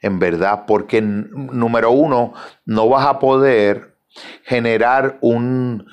[0.00, 2.32] En verdad, porque número uno,
[2.64, 3.96] no vas a poder
[4.44, 5.88] generar un,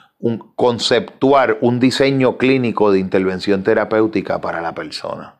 [0.55, 5.33] conceptuar un diseño clínico de intervención terapéutica para la persona.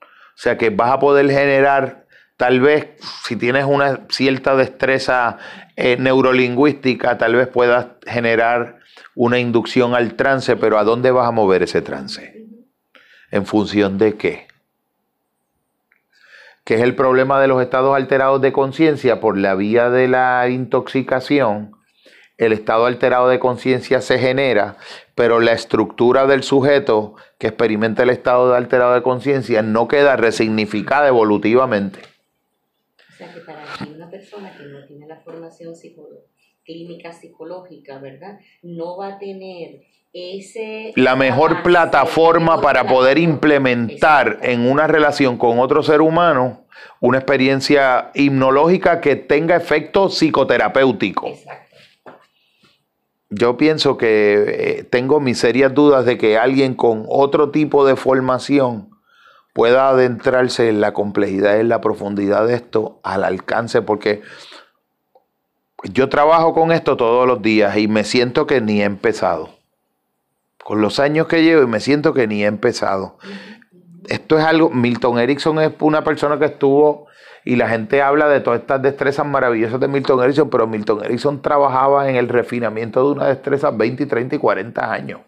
[0.00, 2.06] O sea que vas a poder generar,
[2.38, 2.88] tal vez,
[3.22, 5.36] si tienes una cierta destreza
[5.76, 8.75] eh, neurolingüística, tal vez puedas generar
[9.16, 12.44] una inducción al trance, pero ¿a dónde vas a mover ese trance?
[13.30, 14.46] ¿En función de qué?
[16.64, 20.48] ¿Qué es el problema de los estados alterados de conciencia por la vía de la
[20.48, 21.76] intoxicación.
[22.36, 24.76] El estado alterado de conciencia se genera,
[25.14, 31.08] pero la estructura del sujeto que experimenta el estado alterado de conciencia no queda resignificada
[31.08, 32.00] evolutivamente.
[33.08, 36.35] O sea que para una persona que no tiene la formación psicológica,
[36.66, 38.40] clínica psicológica, ¿verdad?
[38.62, 40.92] No va a tener ese...
[40.96, 46.66] La mejor plataforma para poder implementar en una relación con otro ser humano
[47.00, 51.28] una experiencia hipnológica que tenga efecto psicoterapéutico.
[51.28, 51.66] Exacto.
[53.28, 57.96] Yo pienso que eh, tengo mis serias dudas de que alguien con otro tipo de
[57.96, 58.90] formación
[59.52, 64.22] pueda adentrarse en la complejidad y en la profundidad de esto al alcance, porque
[65.92, 69.50] yo trabajo con esto todos los días y me siento que ni he empezado.
[70.64, 73.18] Con los años que llevo y me siento que ni he empezado.
[74.08, 77.06] Esto es algo, Milton Erickson es una persona que estuvo
[77.44, 81.42] y la gente habla de todas estas destrezas maravillosas de Milton Erickson, pero Milton Erickson
[81.42, 85.20] trabajaba en el refinamiento de una destreza 20, 30 y 40 años.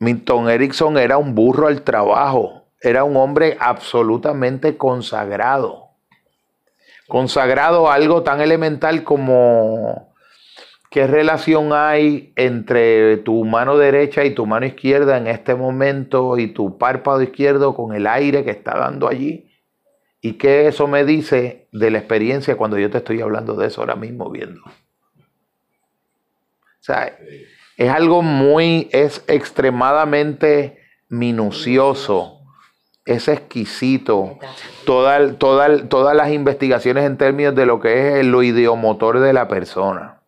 [0.00, 5.83] Milton Erickson era un burro al trabajo, era un hombre absolutamente consagrado
[7.08, 10.14] consagrado a algo tan elemental como
[10.90, 16.48] qué relación hay entre tu mano derecha y tu mano izquierda en este momento y
[16.48, 19.50] tu párpado izquierdo con el aire que está dando allí.
[20.20, 23.82] ¿Y qué eso me dice de la experiencia cuando yo te estoy hablando de eso
[23.82, 24.62] ahora mismo viendo?
[24.64, 24.72] O
[26.80, 27.18] sea,
[27.76, 32.43] es algo muy, es extremadamente minucioso
[33.04, 34.38] es exquisito.
[34.84, 40.20] todas las investigaciones en términos de lo que es lo ideomotor de la persona.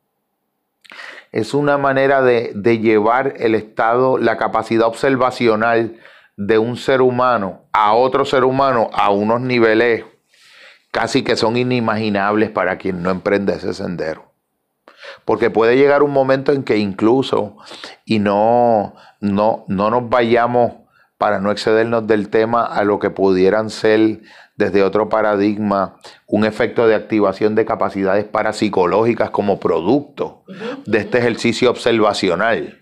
[1.32, 5.96] es una manera de, de llevar el estado, la capacidad observacional
[6.36, 10.04] de un ser humano a otro ser humano a unos niveles
[10.90, 14.32] casi que son inimaginables para quien no emprende ese sendero.
[15.26, 17.58] Porque puede llegar un momento en que incluso,
[18.06, 20.86] y no, no, no nos vayamos
[21.18, 24.20] para no excedernos del tema a lo que pudieran ser
[24.57, 30.44] desde otro paradigma un efecto de activación de capacidades parapsicológicas como producto
[30.87, 32.81] de este ejercicio observacional.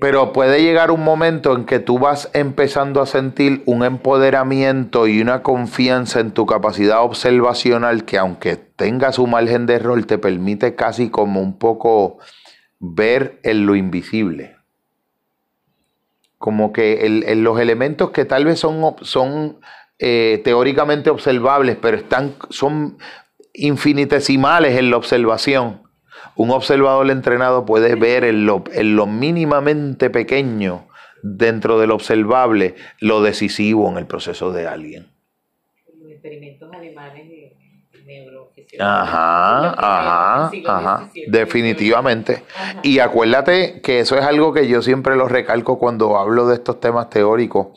[0.00, 5.20] Pero puede llegar un momento en que tú vas empezando a sentir un empoderamiento y
[5.20, 10.74] una confianza en tu capacidad observacional que aunque tenga su margen de error te permite
[10.74, 12.18] casi como un poco
[12.80, 14.53] ver en lo invisible.
[16.44, 19.60] Como que en los elementos que tal vez son, son
[19.98, 22.98] eh, teóricamente observables, pero están, son
[23.54, 25.84] infinitesimales en la observación
[26.36, 30.88] un observador entrenado puede ver en lo, en lo mínimamente pequeño
[31.22, 35.06] dentro del observable lo decisivo en el proceso de alguien.
[36.00, 37.56] Los experimentos alemanes de
[38.78, 42.44] Ajá, ajá, ajá, definitivamente.
[42.82, 46.80] Y acuérdate que eso es algo que yo siempre lo recalco cuando hablo de estos
[46.80, 47.68] temas teóricos.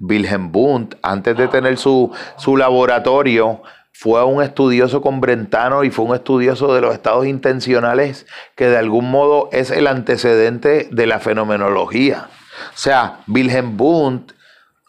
[0.00, 1.50] Wilhelm Wundt, antes de ah.
[1.50, 6.92] tener su, su laboratorio, fue un estudioso con Brentano y fue un estudioso de los
[6.92, 12.28] estados intencionales que de algún modo es el antecedente de la fenomenología.
[12.74, 14.32] O sea, Wilhelm Wundt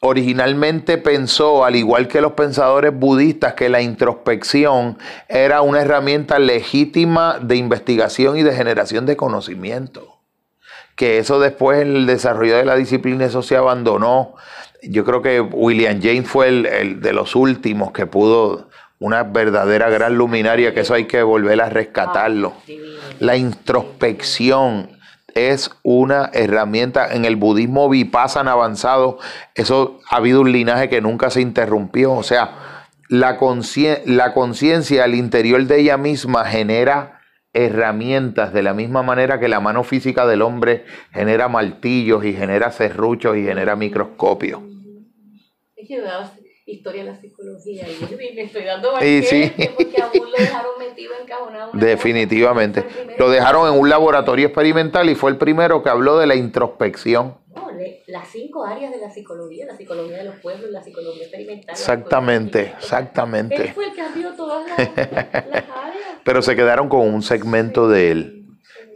[0.07, 7.39] originalmente pensó, al igual que los pensadores budistas, que la introspección era una herramienta legítima
[7.41, 10.19] de investigación y de generación de conocimiento.
[10.95, 14.35] Que eso después el desarrollo de la disciplina eso se abandonó.
[14.81, 18.67] Yo creo que William James fue el, el de los últimos que pudo
[18.99, 22.53] una verdadera gran luminaria, que eso hay que volver a rescatarlo.
[22.57, 22.71] Ah,
[23.19, 24.96] la introspección
[25.37, 29.19] es una herramienta en el budismo vipassana avanzado.
[29.55, 32.13] Eso ha habido un linaje que nunca se interrumpió.
[32.13, 37.21] O sea, la conciencia al interior de ella misma genera
[37.53, 42.71] herramientas de la misma manera que la mano física del hombre genera martillos y genera
[42.71, 44.61] serruchos y genera microscopios
[46.67, 49.51] historia de la psicología y me estoy dando y sí.
[49.55, 50.66] porque aún lo dejaron
[51.21, 51.71] encajonado.
[51.73, 52.85] Definitivamente.
[53.17, 57.37] Lo dejaron en un laboratorio experimental y fue el primero que habló de la introspección.
[57.55, 57.69] No,
[58.07, 61.71] las cinco áreas de la psicología, la psicología de los pueblos, la psicología experimental.
[61.71, 63.55] Exactamente, exactamente.
[63.55, 65.65] Él fue el que abrió todas las, áreas.
[66.23, 68.37] Pero se quedaron con un segmento de él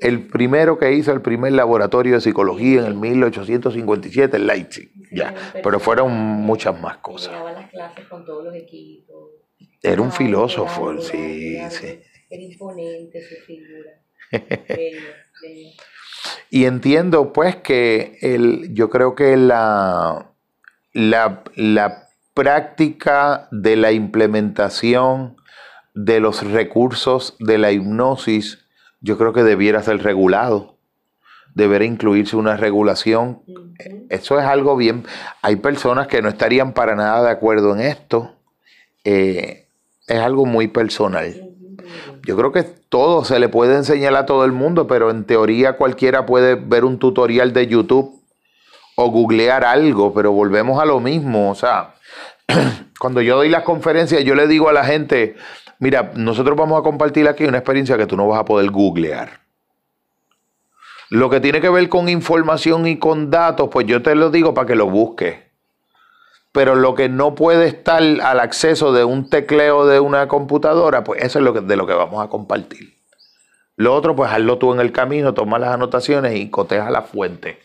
[0.01, 5.33] el primero que hizo el primer laboratorio de psicología en el 1857 en Leipzig, ya,
[5.61, 7.33] pero fueron muchas más cosas.
[7.53, 9.40] las clases con todos los equipos.
[9.83, 11.99] Era un filósofo, sí, sí.
[12.29, 13.91] Era imponente su figura.
[16.53, 20.31] Y entiendo pues que el, yo creo que la,
[20.91, 25.37] la, la práctica de la implementación
[25.93, 28.59] de los recursos de la hipnosis
[28.99, 30.75] yo creo que debiera ser regulado.
[31.55, 33.41] Debería incluirse una regulación.
[34.09, 35.05] Eso es algo bien.
[35.41, 38.35] Hay personas que no estarían para nada de acuerdo en esto.
[39.03, 39.67] Eh,
[40.07, 41.49] es algo muy personal.
[42.25, 45.77] Yo creo que todo se le puede enseñar a todo el mundo, pero en teoría
[45.77, 48.21] cualquiera puede ver un tutorial de YouTube
[48.95, 51.49] o googlear algo, pero volvemos a lo mismo.
[51.49, 51.95] O sea,
[52.99, 55.35] cuando yo doy las conferencias, yo le digo a la gente,
[55.81, 59.39] Mira, nosotros vamos a compartir aquí una experiencia que tú no vas a poder googlear.
[61.09, 64.53] Lo que tiene que ver con información y con datos, pues yo te lo digo
[64.53, 65.39] para que lo busques.
[66.51, 71.23] Pero lo que no puede estar al acceso de un tecleo de una computadora, pues
[71.23, 72.97] eso es lo que, de lo que vamos a compartir.
[73.77, 77.59] Lo otro, pues hazlo tú en el camino, toma las anotaciones y coteja la fuente.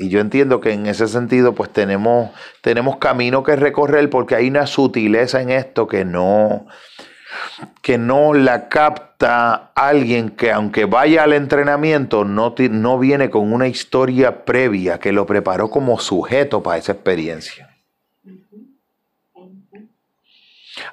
[0.00, 2.30] Y yo entiendo que en ese sentido pues tenemos,
[2.62, 6.66] tenemos camino que recorrer porque hay una sutileza en esto que no,
[7.82, 13.68] que no la capta alguien que aunque vaya al entrenamiento no, no viene con una
[13.68, 17.68] historia previa que lo preparó como sujeto para esa experiencia.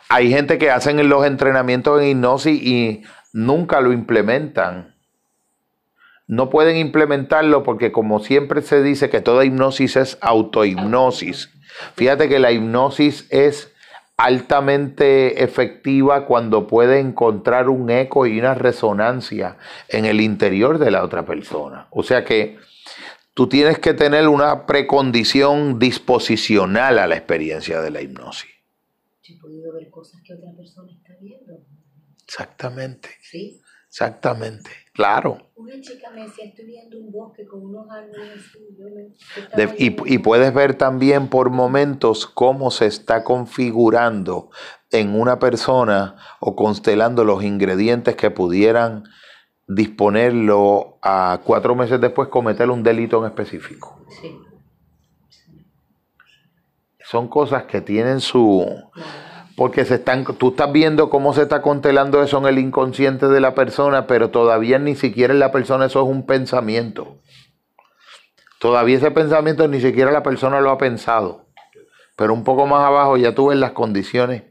[0.10, 4.96] Hay gente que hacen los entrenamientos en hipnosis y nunca lo implementan
[6.28, 11.52] no pueden implementarlo porque como siempre se dice que toda hipnosis es autohipnosis.
[11.96, 13.72] Fíjate que la hipnosis es
[14.18, 19.58] altamente efectiva cuando puede encontrar un eco y una resonancia
[19.90, 21.88] en el interior de la otra persona.
[21.92, 22.58] O sea que
[23.34, 28.50] tú tienes que tener una precondición disposicional a la experiencia de la hipnosis.
[29.24, 31.54] Yo he podido ver cosas que otra persona está viendo.
[32.24, 33.10] Exactamente.
[33.22, 33.62] Sí.
[33.96, 35.38] Exactamente, claro.
[35.56, 38.28] Una chica me decía, estoy viendo un bosque con unos árboles
[39.78, 44.50] y, puedes ver también por momentos cómo se está configurando
[44.92, 49.06] en una persona o constelando los ingredientes que pudieran
[49.66, 54.06] disponerlo a cuatro meses después cometer un delito en específico.
[54.10, 54.38] Sí.
[57.00, 58.66] Son cosas que tienen su
[59.56, 63.40] porque se están, tú estás viendo cómo se está constelando eso en el inconsciente de
[63.40, 67.20] la persona, pero todavía ni siquiera en la persona eso es un pensamiento.
[68.60, 71.46] Todavía ese pensamiento ni siquiera la persona lo ha pensado.
[72.16, 74.44] Pero un poco más abajo ya tú ves las condiciones,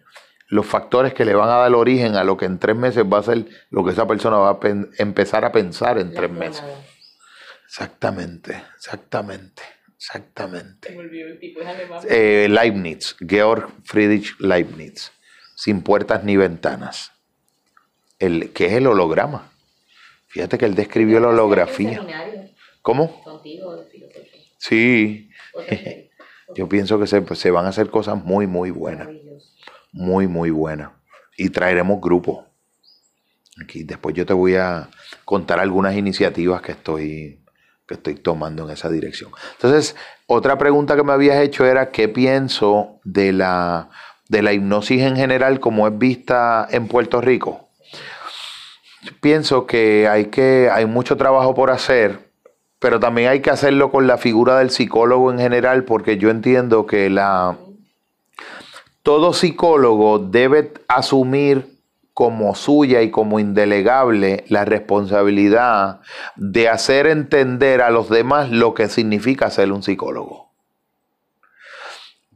[0.49, 3.19] los factores que le van a dar origen a lo que en tres meses va
[3.19, 4.59] a ser lo que esa persona va a
[4.99, 6.65] empezar a pensar en tres meses.
[7.67, 9.63] Exactamente, exactamente.
[9.97, 10.97] Exactamente.
[12.09, 15.13] Eh, Leibniz, Georg Friedrich Leibniz,
[15.55, 17.13] sin puertas ni ventanas.
[18.19, 19.51] El, ¿Qué es el holograma?
[20.27, 22.05] Fíjate que él describió la holografía.
[22.83, 23.23] ¿Cómo?
[24.59, 25.31] Sí.
[26.55, 29.09] Yo pienso que se, se, van a hacer cosas muy, muy buenas.
[29.93, 30.91] Muy, muy buenas.
[31.37, 32.45] Y traeremos grupos.
[33.63, 34.89] Aquí después yo te voy a
[35.25, 37.44] contar algunas iniciativas que estoy
[37.95, 39.31] estoy tomando en esa dirección.
[39.53, 43.91] Entonces, otra pregunta que me habías hecho era qué pienso de la,
[44.29, 47.69] de la hipnosis en general como es vista en Puerto Rico.
[49.21, 52.31] Pienso que hay, que hay mucho trabajo por hacer,
[52.79, 56.87] pero también hay que hacerlo con la figura del psicólogo en general, porque yo entiendo
[56.87, 57.57] que la,
[59.03, 61.74] todo psicólogo debe asumir
[62.15, 66.01] como suya y como indelegable la responsabilidad
[66.37, 70.45] de hacer entender a los demás lo que significa ser un psicólogo.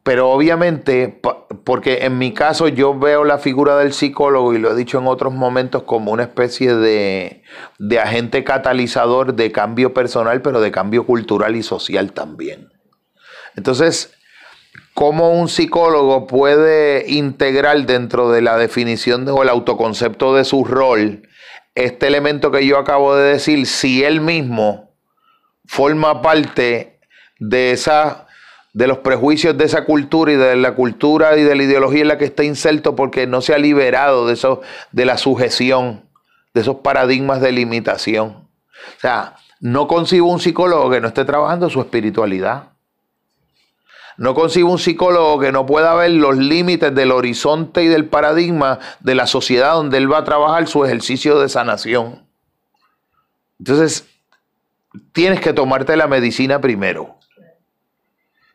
[0.03, 1.21] Pero obviamente,
[1.65, 5.07] porque en mi caso yo veo la figura del psicólogo, y lo he dicho en
[5.07, 7.43] otros momentos, como una especie de,
[7.79, 12.73] de agente catalizador de cambio personal, pero de cambio cultural y social también.
[13.55, 14.18] Entonces,
[14.99, 21.23] cómo un psicólogo puede integrar dentro de la definición o el autoconcepto de su rol
[21.77, 24.97] este elemento que yo acabo de decir, si él mismo
[25.67, 26.99] forma parte
[27.39, 28.27] de esa
[28.73, 32.09] de los prejuicios de esa cultura y de la cultura y de la ideología en
[32.09, 36.09] la que está inserto porque no se ha liberado de eso de la sujeción,
[36.55, 38.49] de esos paradigmas de limitación.
[38.97, 42.73] O sea, no concibo un psicólogo que no esté trabajando su espiritualidad.
[44.19, 48.81] No consigo un psicólogo que no pueda ver los límites del horizonte y del paradigma
[48.99, 52.27] de la sociedad donde él va a trabajar su ejercicio de sanación.
[53.61, 54.09] Entonces,
[55.13, 57.17] tienes que tomarte la medicina primero.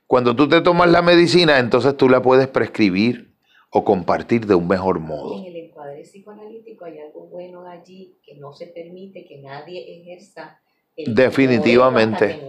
[0.05, 3.33] Cuando tú te tomas la medicina, entonces tú la puedes prescribir
[3.69, 5.39] o compartir de un mejor modo.
[5.39, 10.59] En el encuadre psicoanalítico hay algo bueno allí que no se permite que nadie ejerza
[10.95, 12.41] Definitivamente.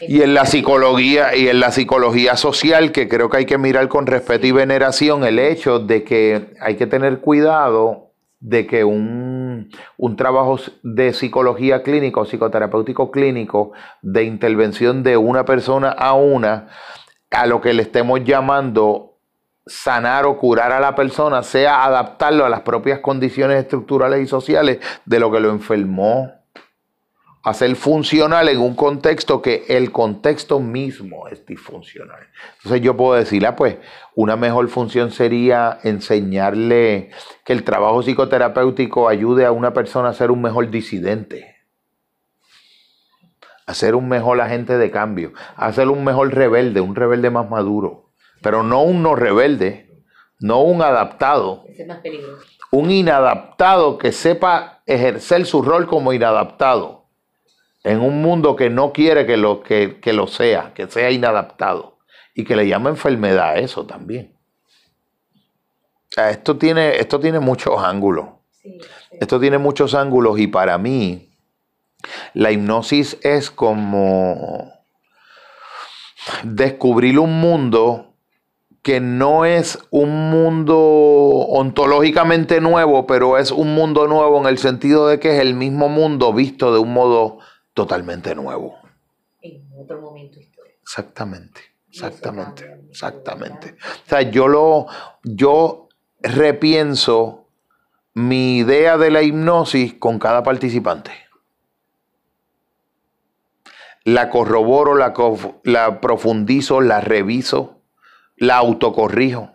[0.00, 3.88] Y en la psicología y en la psicología social que creo que hay que mirar
[3.88, 9.70] con respeto y veneración el hecho de que hay que tener cuidado de que un,
[9.96, 16.68] un trabajo de psicología clínica o psicoterapéutico clínico de intervención de una persona a una
[17.30, 19.18] a lo que le estemos llamando
[19.66, 24.78] sanar o curar a la persona sea adaptarlo a las propias condiciones estructurales y sociales
[25.04, 26.36] de lo que lo enfermó
[27.46, 32.26] hacer funcional en un contexto que el contexto mismo es disfuncional.
[32.56, 33.76] Entonces yo puedo decir, ah, pues
[34.16, 37.10] una mejor función sería enseñarle
[37.44, 41.54] que el trabajo psicoterapéutico ayude a una persona a ser un mejor disidente,
[43.64, 47.48] a ser un mejor agente de cambio, a ser un mejor rebelde, un rebelde más
[47.48, 48.10] maduro,
[48.42, 50.02] pero no un no rebelde,
[50.40, 51.64] no un adaptado.
[51.68, 52.44] es más peligroso.
[52.72, 56.95] Un inadaptado que sepa ejercer su rol como inadaptado
[57.86, 61.98] en un mundo que no quiere que lo, que, lo sea, que sea inadaptado
[62.34, 64.36] y que le llama enfermedad a eso también.
[66.16, 68.26] esto, tiene, esto tiene muchos ángulos.
[69.20, 71.30] Esto tiene muchos ángulos y para mí
[72.34, 74.72] la hipnosis es como
[76.42, 78.16] descubrir un mundo
[78.82, 85.06] que no es un mundo ontológicamente nuevo, pero es un mundo nuevo en el sentido
[85.06, 87.38] de que es el mismo mundo visto de un modo
[87.76, 88.78] totalmente nuevo.
[89.42, 90.78] En otro momento histórico.
[90.80, 91.60] Exactamente,
[91.90, 93.76] exactamente, exactamente.
[94.06, 94.86] O sea, yo lo,
[95.22, 95.88] yo
[96.20, 97.48] repienso
[98.14, 101.12] mi idea de la hipnosis con cada participante.
[104.04, 105.12] La corroboro, la,
[105.64, 107.82] la profundizo, la reviso,
[108.36, 109.52] la autocorrijo.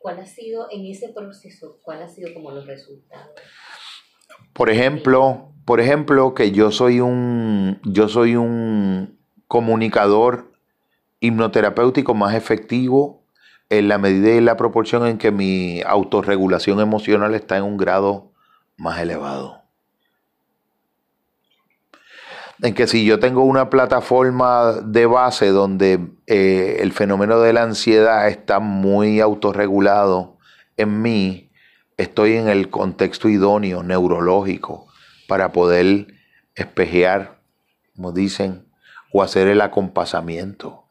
[0.00, 3.30] ¿Cuál ha sido en ese proceso, cuál ha sido como los resultados?
[4.52, 10.50] Por ejemplo, por ejemplo, que yo soy un, yo soy un comunicador
[11.20, 13.20] hipnoterapéutico más efectivo
[13.68, 18.32] en la medida y la proporción en que mi autorregulación emocional está en un grado
[18.78, 19.60] más elevado.
[22.62, 27.64] En que si yo tengo una plataforma de base donde eh, el fenómeno de la
[27.64, 30.38] ansiedad está muy autorregulado
[30.78, 31.50] en mí,
[31.98, 34.87] estoy en el contexto idóneo neurológico
[35.28, 36.08] para poder
[36.56, 37.38] espejear,
[37.94, 38.66] como dicen,
[39.12, 40.88] o hacer el acompasamiento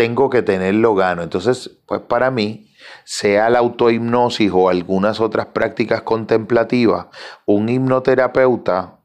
[0.00, 1.22] tengo que tenerlo gano.
[1.22, 2.72] Entonces, pues para mí,
[3.04, 7.08] sea la autohipnosis o algunas otras prácticas contemplativas,
[7.44, 8.98] un hipnoterapeuta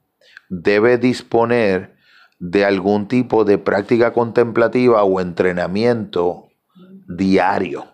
[0.48, 1.98] debe disponer
[2.40, 6.48] de algún tipo de práctica contemplativa o entrenamiento
[7.10, 7.88] diario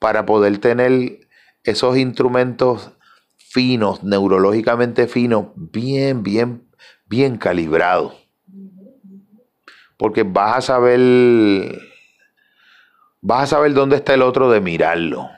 [0.00, 1.28] para poder tener
[1.62, 2.90] esos instrumentos
[3.52, 6.66] finos, neurológicamente finos, bien, bien,
[7.06, 8.22] bien calibrados
[10.02, 11.78] porque vas a saber,
[13.20, 15.30] vas a saber dónde está el otro de mirarlo.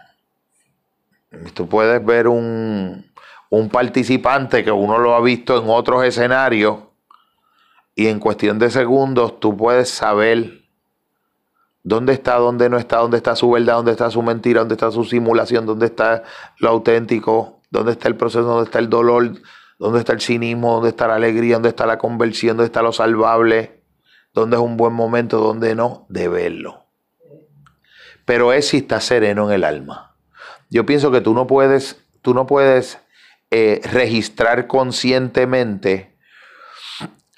[1.52, 3.04] Tú puedes ver un,
[3.50, 6.78] un participante que uno lo ha visto en otros escenarios
[7.94, 10.62] y en cuestión de segundos tú puedes saber
[11.82, 14.90] dónde está, dónde no está, dónde está su verdad, dónde está su mentira, dónde está
[14.90, 16.22] su simulación, dónde está
[16.58, 19.32] lo auténtico, dónde está el proceso, dónde está el dolor,
[19.78, 22.92] dónde está el cinismo, dónde está la alegría, dónde está la conversión, dónde está lo
[22.92, 23.84] salvable
[24.34, 26.84] dónde es un buen momento, dónde no, de verlo.
[28.24, 30.16] Pero es si está sereno en el alma.
[30.68, 32.98] Yo pienso que tú no puedes, tú no puedes
[33.50, 36.16] eh, registrar conscientemente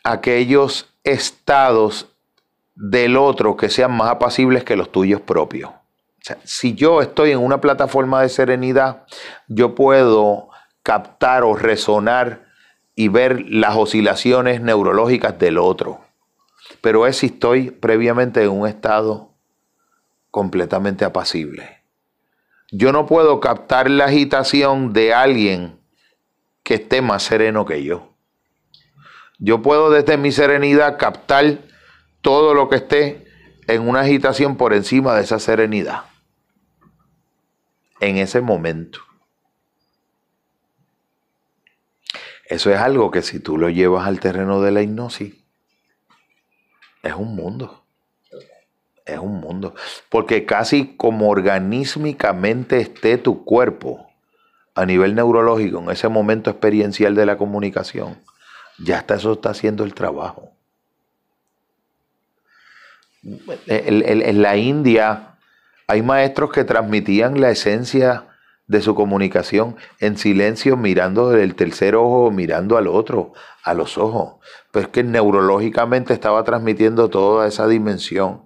[0.03, 2.12] aquellos estados
[2.74, 5.70] del otro que sean más apacibles que los tuyos propios.
[6.45, 9.05] Si yo estoy en una plataforma de serenidad,
[9.49, 10.49] yo puedo
[10.83, 12.47] captar o resonar
[12.95, 16.07] y ver las oscilaciones neurológicas del otro
[16.81, 19.33] pero es si estoy previamente en un estado
[20.31, 21.83] completamente apacible.
[22.70, 25.79] Yo no puedo captar la agitación de alguien
[26.62, 28.12] que esté más sereno que yo.
[29.39, 31.59] Yo puedo desde mi serenidad captar
[32.20, 33.27] todo lo que esté
[33.68, 36.05] en una agitación por encima de esa serenidad.
[38.01, 39.01] En ese momento.
[42.49, 45.35] Eso es algo que si tú lo llevas al terreno de la hipnosis,
[47.03, 47.85] es un mundo.
[49.05, 49.75] Es un mundo.
[50.09, 54.11] Porque casi como organísmicamente esté tu cuerpo
[54.75, 58.19] a nivel neurológico en ese momento experiencial de la comunicación,
[58.79, 60.53] ya está, eso está haciendo el trabajo.
[63.67, 65.36] En, la India
[65.89, 68.26] hay maestros que transmitían la esencia
[68.66, 73.32] de su comunicación en silencio, mirando del tercer ojo, mirando al otro,
[73.62, 74.34] a los ojos.
[74.72, 78.45] Pero es que neurológicamente estaba transmitiendo toda esa dimensión.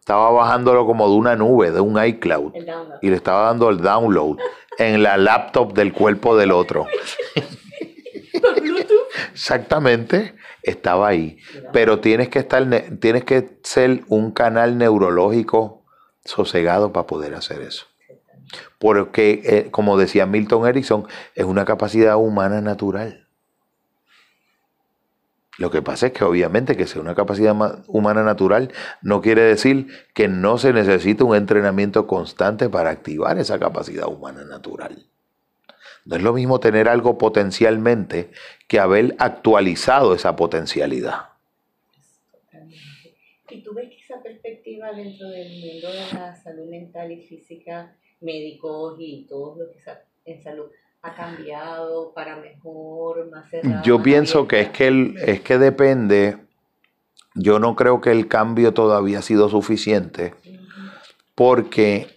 [0.00, 2.52] Estaba bajándolo como de una nube, de un iCloud.
[3.00, 4.38] Y le estaba dando el download
[4.78, 6.86] en la laptop del cuerpo del otro.
[9.32, 10.34] Exactamente,
[10.64, 11.38] estaba ahí.
[11.72, 12.66] Pero tienes que estar,
[12.98, 15.79] tienes que ser un canal neurológico
[16.24, 17.86] sosegado para poder hacer eso
[18.78, 23.26] porque, eh, como decía Milton Erickson, es una capacidad humana natural.
[25.58, 27.54] Lo que pasa es que obviamente que sea una capacidad
[27.86, 33.58] humana natural no quiere decir que no se necesite un entrenamiento constante para activar esa
[33.58, 35.06] capacidad humana natural.
[36.06, 38.30] No es lo mismo tener algo potencialmente
[38.68, 41.28] que haber actualizado esa potencialidad.
[43.50, 43.74] ¿Y tú
[44.88, 49.98] dentro del mundo de la salud mental y física médicos y todos los que están
[50.24, 50.66] en salud
[51.02, 53.82] ha cambiado para mejor, más cerrado?
[53.82, 56.36] Yo pienso que es que, es que depende,
[57.34, 60.34] yo no creo que el cambio todavía ha sido suficiente,
[61.34, 62.08] porque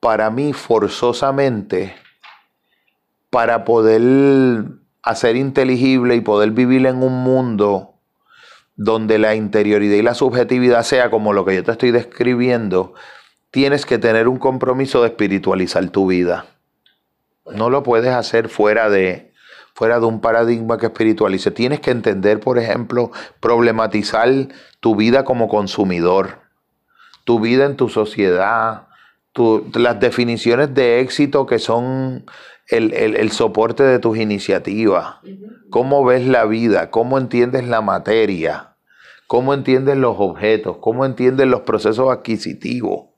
[0.00, 1.94] para mí forzosamente,
[3.30, 4.64] para poder
[5.02, 7.93] hacer inteligible y poder vivir en un mundo
[8.76, 12.94] donde la interioridad y la subjetividad sea como lo que yo te estoy describiendo,
[13.50, 16.46] tienes que tener un compromiso de espiritualizar tu vida.
[17.54, 19.32] No lo puedes hacer fuera de,
[19.74, 21.50] fuera de un paradigma que espiritualice.
[21.50, 24.28] Tienes que entender, por ejemplo, problematizar
[24.80, 26.40] tu vida como consumidor,
[27.24, 28.88] tu vida en tu sociedad,
[29.74, 32.24] las definiciones de éxito que son
[32.68, 35.16] el, el, soporte de tus iniciativas,
[35.70, 38.76] cómo ves la vida, cómo entiendes la materia,
[39.26, 43.14] cómo entiendes los objetos, cómo entiendes los procesos adquisitivos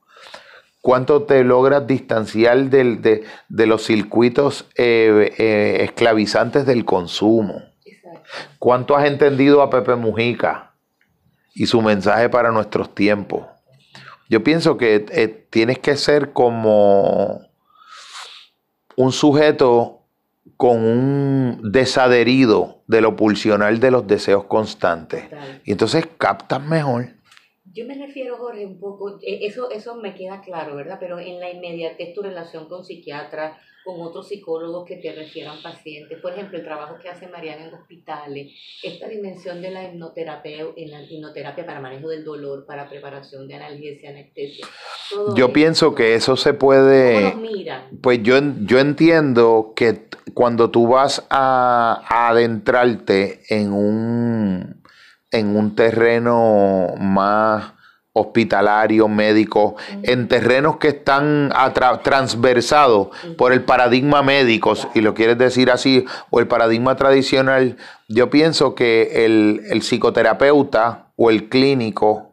[0.86, 7.60] cuánto te logras distanciar del, de, de, los circuitos eh, eh, esclavizantes del consumo.
[8.60, 10.74] ¿Cuánto has entendido a Pepe Mujica
[11.56, 13.48] y su mensaje para nuestros tiempos?
[14.28, 17.40] Yo pienso que eh, tienes que ser como
[18.96, 20.02] un sujeto
[20.56, 25.24] con un desadherido de lo pulsional de los deseos constantes.
[25.64, 27.08] Y entonces captas mejor.
[27.72, 30.96] Yo me refiero, Jorge, un poco, eh, eso, eso me queda claro, ¿verdad?
[30.98, 36.18] Pero en la inmediatez tu relación con psiquiatras, con otros psicólogos que te refieran pacientes,
[36.20, 40.90] por ejemplo, el trabajo que hace Mariana en hospitales, esta dimensión de la hipnoterapia, en
[40.90, 44.66] la hipnoterapia para manejo del dolor, para preparación de analgesia, anestesia.
[45.36, 47.32] yo pienso que eso se puede...
[48.02, 54.82] Pues yo, yo entiendo que cuando tú vas a, a adentrarte en un,
[55.30, 57.75] en un terreno más
[58.18, 61.52] hospitalario, médico, en terrenos que están
[62.02, 67.76] transversados por el paradigma médico, y lo quieres decir así, o el paradigma tradicional,
[68.08, 72.32] yo pienso que el, el psicoterapeuta o el clínico,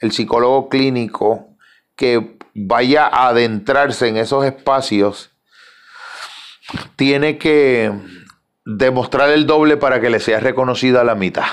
[0.00, 1.48] el psicólogo clínico,
[1.94, 5.30] que vaya a adentrarse en esos espacios,
[6.96, 7.92] tiene que
[8.64, 11.44] demostrar el doble para que le sea reconocida la mitad.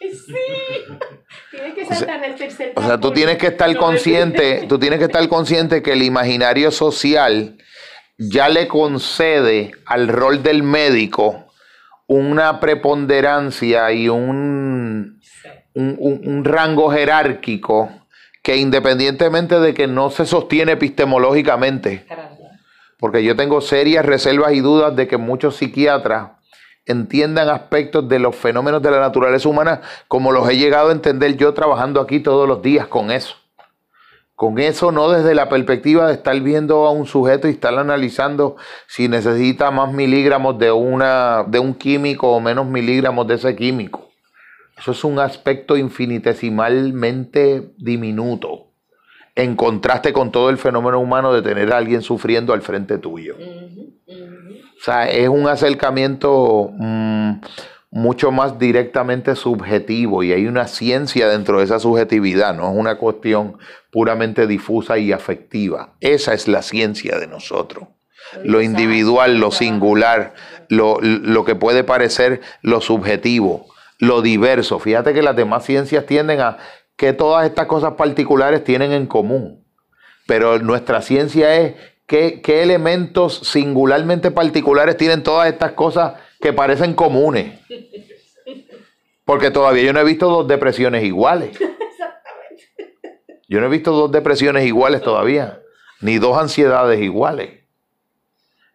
[2.74, 6.70] O sea, tú tienes que estar consciente, tú tienes que estar consciente que el imaginario
[6.70, 7.56] social
[8.18, 11.46] ya le concede al rol del médico
[12.06, 15.20] una preponderancia y un,
[15.74, 17.88] un, rango jerárquico
[18.42, 22.04] que independientemente de que no se sostiene epistemológicamente,
[22.98, 26.32] porque yo tengo serias reservas y dudas de que muchos psiquiatras
[26.86, 31.36] entiendan aspectos de los fenómenos de la naturaleza humana como los he llegado a entender
[31.36, 33.36] yo trabajando aquí todos los días con eso.
[34.34, 38.56] Con eso no desde la perspectiva de estar viendo a un sujeto y estar analizando
[38.86, 44.08] si necesita más miligramos de, una, de un químico o menos miligramos de ese químico.
[44.78, 48.68] Eso es un aspecto infinitesimalmente diminuto
[49.34, 53.36] en contraste con todo el fenómeno humano de tener a alguien sufriendo al frente tuyo.
[54.80, 57.32] O sea, es un acercamiento mm,
[57.90, 62.94] mucho más directamente subjetivo y hay una ciencia dentro de esa subjetividad, no es una
[62.96, 63.58] cuestión
[63.90, 65.96] puramente difusa y afectiva.
[66.00, 67.88] Esa es la ciencia de nosotros.
[68.42, 70.32] Lo individual, lo singular,
[70.68, 73.66] lo, lo que puede parecer lo subjetivo,
[73.98, 74.78] lo diverso.
[74.78, 76.56] Fíjate que las demás ciencias tienden a
[76.96, 79.62] que todas estas cosas particulares tienen en común.
[80.26, 81.74] Pero nuestra ciencia es
[82.10, 87.60] ¿Qué, elementos singularmente particulares tienen todas estas cosas que parecen comunes?
[89.24, 91.56] Porque todavía yo no he visto dos depresiones iguales.
[93.48, 95.60] Yo no he visto dos depresiones iguales todavía,
[96.00, 97.60] ni dos ansiedades iguales.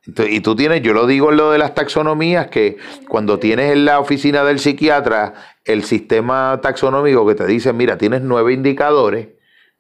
[0.06, 2.78] y tú tienes, yo lo digo en lo de las taxonomías, que
[3.10, 5.34] cuando tienes en la oficina del psiquiatra
[5.66, 9.28] el sistema taxonómico que te dice, mira, tienes nueve indicadores,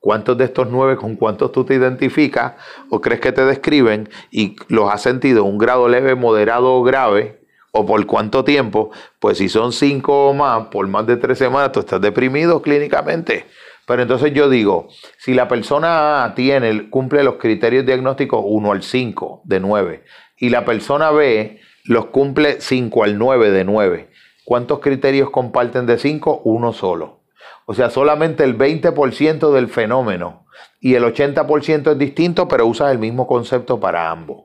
[0.05, 2.53] ¿Cuántos de estos nueve con cuántos tú te identificas
[2.91, 6.83] o crees que te describen y los has sentido en un grado leve, moderado o
[6.83, 7.41] grave?
[7.71, 8.91] ¿O por cuánto tiempo?
[9.17, 13.47] Pues si son cinco o más, por más de tres semanas, tú estás deprimido clínicamente.
[13.87, 19.41] Pero entonces yo digo, si la persona tiene, cumple los criterios diagnósticos 1 al 5
[19.43, 20.03] de 9
[20.37, 24.11] y la persona B los cumple 5 al 9 de 9,
[24.43, 26.43] ¿cuántos criterios comparten de 5?
[26.43, 27.24] Uno solo.
[27.65, 30.45] O sea, solamente el 20% del fenómeno
[30.79, 34.43] y el 80% es distinto, pero usas el mismo concepto para ambos.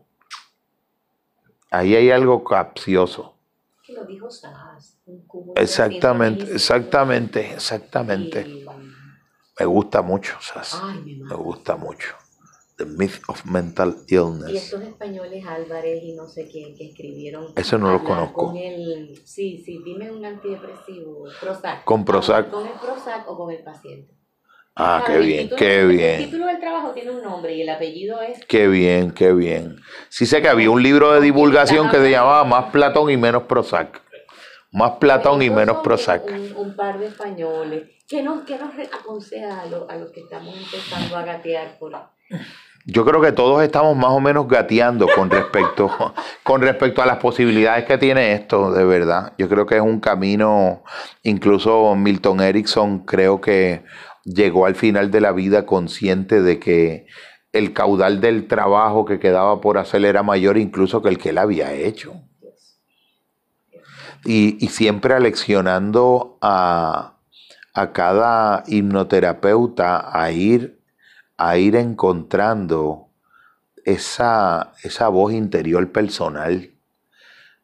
[1.71, 3.37] Ahí hay algo capcioso.
[3.89, 4.29] lo dijo
[5.57, 8.65] Exactamente, exactamente, exactamente.
[9.59, 10.81] Me gusta mucho, Sass.
[11.05, 12.15] me gusta mucho.
[12.81, 14.51] The Myth of Mental Illness.
[14.51, 17.53] Y estos españoles Álvarez y no sé quién que escribieron.
[17.55, 18.47] Eso no lo conozco.
[18.47, 21.85] Con el, sí, sí, dime un antidepresivo, Prozac.
[21.85, 22.49] Con Prozac.
[22.49, 24.15] Con el Prozac o con el paciente.
[24.75, 26.21] Ah, qué bien, qué bien.
[26.21, 28.43] El título del trabajo tiene un nombre y el apellido es.
[28.47, 29.77] Qué bien, qué bien.
[30.09, 33.43] Sí sé que había un libro de divulgación que se llamaba Más Platón y menos
[33.43, 34.01] Prozac.
[34.73, 36.23] Más Platón y menos Prozac.
[36.57, 37.91] Un, par de españoles.
[38.09, 41.93] ¿Qué nos, qué nos aconseja a, a los que estamos empezando a gatear por
[42.91, 45.91] yo creo que todos estamos más o menos gateando con respecto,
[46.43, 49.33] con respecto a las posibilidades que tiene esto, de verdad.
[49.39, 50.83] Yo creo que es un camino,
[51.23, 53.85] incluso Milton Erickson creo que
[54.25, 57.07] llegó al final de la vida consciente de que
[57.53, 61.39] el caudal del trabajo que quedaba por hacer era mayor incluso que el que él
[61.39, 62.15] había hecho.
[64.25, 67.19] Y, y siempre aleccionando a,
[67.73, 70.80] a cada hipnoterapeuta a ir
[71.41, 73.09] a ir encontrando
[73.87, 76.71] esa, esa voz interior personal.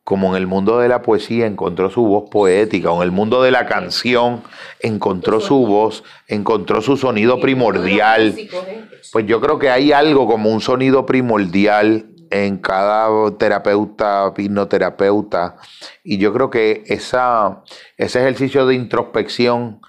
[0.02, 3.42] Como en el mundo de la poesía encontró su voz poética, o en el mundo
[3.42, 4.42] de la canción
[4.80, 8.34] encontró su voz, encontró su sonido primordial.
[9.12, 15.56] Pues yo creo que hay algo como un sonido primordial en cada terapeuta, hipnoterapeuta,
[16.02, 17.62] y yo creo que esa,
[17.98, 19.80] ese ejercicio de introspección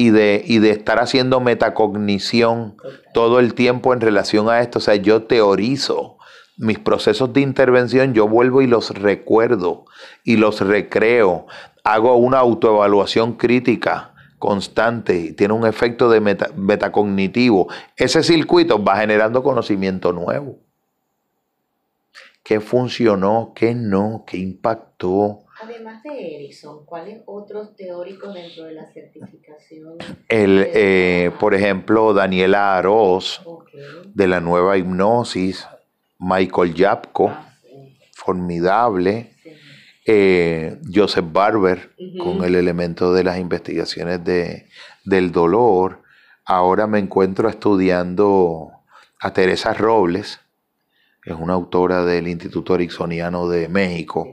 [0.00, 2.74] y de, y de estar haciendo metacognición
[3.12, 6.16] todo el tiempo en relación a esto, o sea, yo teorizo
[6.56, 9.84] mis procesos de intervención yo vuelvo y los recuerdo
[10.24, 11.46] y los recreo.
[11.84, 16.22] Hago una autoevaluación crítica constante y tiene un efecto de
[16.56, 17.68] metacognitivo.
[17.94, 20.60] Ese circuito va generando conocimiento nuevo.
[22.42, 23.52] ¿Qué funcionó?
[23.54, 24.24] ¿Qué no?
[24.26, 25.40] ¿Qué impactó?
[25.62, 29.98] Además de Erickson, ¿cuáles otros teóricos dentro de la certificación?
[30.28, 33.42] El, eh, por ejemplo, Daniela Aroz,
[34.14, 35.66] de la nueva hipnosis,
[36.18, 37.54] Michael Yapko, ah,
[38.12, 39.34] formidable.
[40.06, 44.66] Eh, Joseph Barber, con el elemento de las investigaciones de,
[45.04, 46.02] del dolor.
[46.44, 48.72] Ahora me encuentro estudiando
[49.20, 50.40] a Teresa Robles,
[51.22, 54.26] que es una autora del Instituto Ericksoniano de México.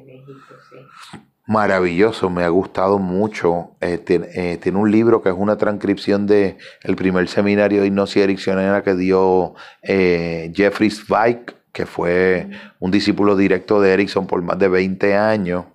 [1.47, 3.71] Maravilloso, me ha gustado mucho.
[3.81, 8.23] Eh, eh, tiene, un libro que es una transcripción de el primer seminario de hipnosis
[8.23, 14.67] ericksoniana que dio Jeffrey Zweig que fue un discípulo directo de Erickson por más de
[14.67, 15.65] 20 años,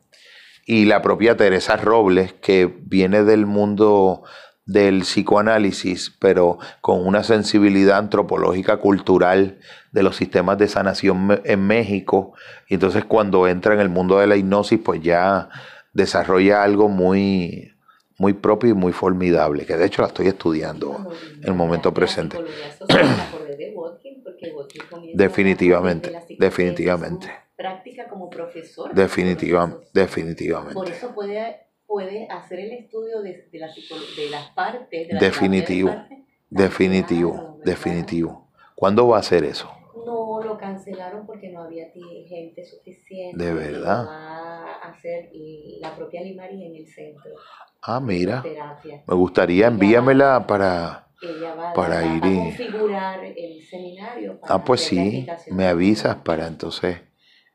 [0.66, 4.24] y la propia Teresa Robles, que viene del mundo
[4.64, 9.58] del psicoanálisis, pero con una sensibilidad antropológica cultural
[9.90, 12.34] de los sistemas de sanación en México.
[12.68, 15.48] Y entonces cuando entra en el mundo de la hipnosis, pues ya
[15.92, 17.72] desarrolla algo muy,
[18.18, 22.38] muy propio y muy formidable, que de hecho la estoy estudiando en el momento presente.
[25.14, 27.30] Definitivamente, definitivamente.
[27.56, 28.92] Práctica como profesor.
[28.94, 30.74] Definitivamente, definitivamente.
[30.74, 31.61] Por eso puede,
[31.92, 35.08] puede hacer el estudio de, de, la, de las partes.
[35.08, 35.94] De definitivo,
[36.50, 38.48] definitivo, definitivo.
[38.74, 39.70] ¿Cuándo va a hacer eso?
[40.04, 43.36] No, lo cancelaron porque no había gente suficiente.
[43.44, 44.10] De verdad.
[44.14, 45.30] a hacer
[45.80, 47.34] la propia Limari en el centro.
[47.82, 48.48] Ah, mira.
[49.06, 51.08] Me gustaría envíamela para
[51.72, 54.38] para ir configurar el seminario.
[54.46, 57.00] ah, pues sí, me avisas para entonces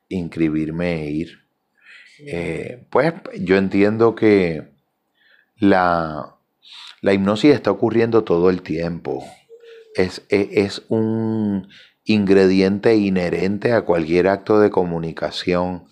[0.08, 1.47] inscribirme e ir.
[2.20, 4.68] Eh, pues yo entiendo que
[5.56, 6.36] la,
[7.00, 9.24] la, hipnosis está ocurriendo todo el tiempo.
[9.94, 11.68] Es, es, es un
[12.04, 15.86] ingrediente inherente a cualquier acto de comunicación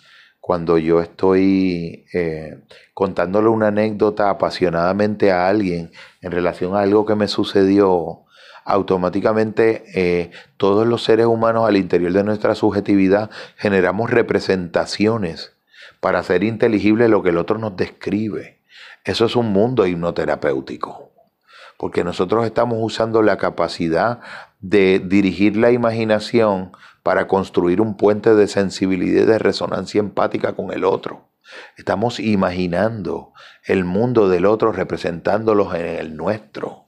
[0.46, 2.60] cuando yo estoy eh,
[2.94, 5.90] contándole una anécdota apasionadamente a alguien
[6.22, 8.26] en relación a algo que me sucedió,
[8.64, 15.55] automáticamente eh, todos los seres humanos al interior de nuestra subjetividad generamos representaciones
[16.00, 18.60] para hacer inteligible lo que el otro nos describe.
[19.04, 21.12] Eso es un mundo hipnoterapéutico,
[21.78, 24.20] porque nosotros estamos usando la capacidad
[24.60, 26.72] de dirigir la imaginación
[27.02, 31.28] para construir un puente de sensibilidad y de resonancia empática con el otro.
[31.76, 33.32] Estamos imaginando
[33.64, 36.86] el mundo del otro representándolos en el nuestro.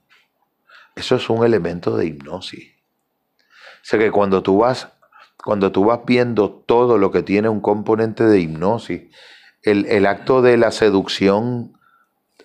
[0.97, 2.73] Eso es un elemento de hipnosis.
[3.39, 4.89] O sea que cuando tú vas,
[5.45, 9.03] cuando tú vas viendo todo lo que tiene un componente de hipnosis,
[9.63, 11.79] el, el acto de la seducción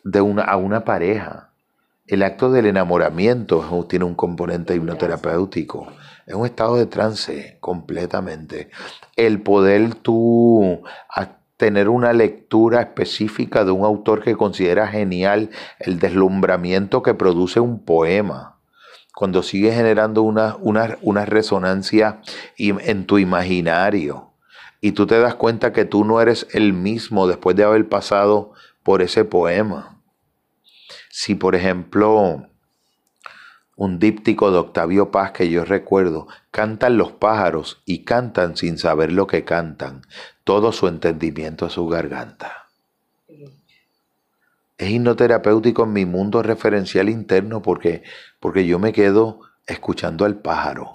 [0.04, 1.52] de una, a una pareja,
[2.08, 5.88] el acto del enamoramiento tiene un componente hipnoterapéutico.
[6.26, 8.70] Es un estado de trance completamente.
[9.16, 10.82] El poder tú
[11.58, 17.84] tener una lectura específica de un autor que considera genial el deslumbramiento que produce un
[17.84, 18.53] poema.
[19.16, 22.22] Cuando sigue generando una, resonancia
[22.58, 24.34] en tu imaginario
[24.82, 28.52] y tú te das cuenta que tú no eres el mismo después de haber pasado
[28.84, 30.02] por ese poema.
[31.10, 32.48] Si por ejemplo
[33.76, 39.12] un díptico de Octavio Paz que yo recuerdo, cantan los pájaros y cantan sin saber
[39.12, 40.02] lo que cantan,
[40.44, 42.63] todo su entendimiento a su garganta.
[44.84, 48.04] Es hipnoterapéutico en mi mundo referencial interno porque,
[48.42, 50.92] porque yo me quedo escuchando al pájaro.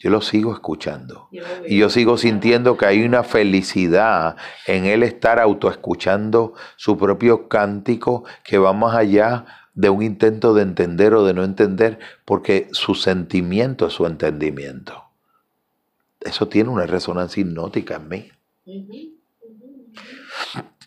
[0.00, 1.28] Yo lo sigo escuchando.
[1.68, 4.34] y yo sigo sintiendo que hay una felicidad
[4.66, 9.44] en él estar autoescuchando su propio cántico que va más allá
[9.74, 15.04] de un intento de entender o de no entender, porque su sentimiento es su entendimiento.
[16.20, 19.20] Eso tiene una resonancia hipnótica en mí.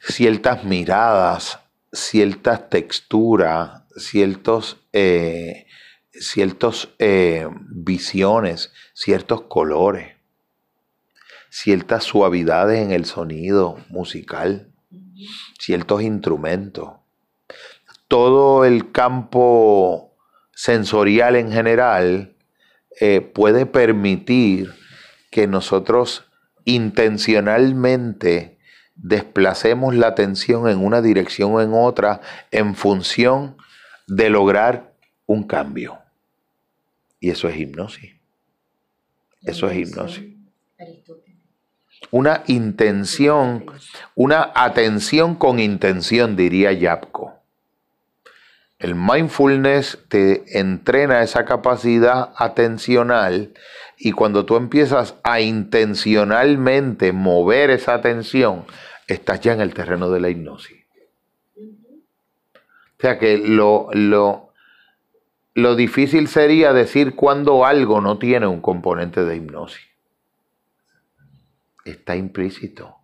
[0.01, 1.61] Ciertas miradas,
[1.91, 5.67] ciertas texturas, ciertos, eh,
[6.11, 10.15] ciertas eh, visiones, ciertos colores,
[11.49, 14.71] ciertas suavidades en el sonido musical,
[15.59, 16.91] ciertos instrumentos.
[18.07, 20.15] Todo el campo
[20.53, 22.35] sensorial en general
[22.99, 24.73] eh, puede permitir
[25.29, 26.25] que nosotros
[26.65, 28.56] intencionalmente
[28.97, 32.21] desplacemos la atención en una dirección o en otra
[32.51, 33.57] en función
[34.07, 34.93] de lograr
[35.25, 35.99] un cambio.
[37.19, 38.15] Y eso es hipnosis.
[39.43, 40.35] Eso es hipnosis.
[42.11, 43.65] Una intención,
[44.15, 47.33] una atención con intención, diría Yapko.
[48.79, 53.53] El mindfulness te entrena esa capacidad atencional
[53.97, 58.65] y cuando tú empiezas a intencionalmente mover esa atención,
[59.07, 60.77] estás ya en el terreno de la hipnosis.
[61.57, 64.53] O sea que lo, lo,
[65.53, 69.85] lo difícil sería decir cuando algo no tiene un componente de hipnosis.
[71.85, 72.95] Está implícito.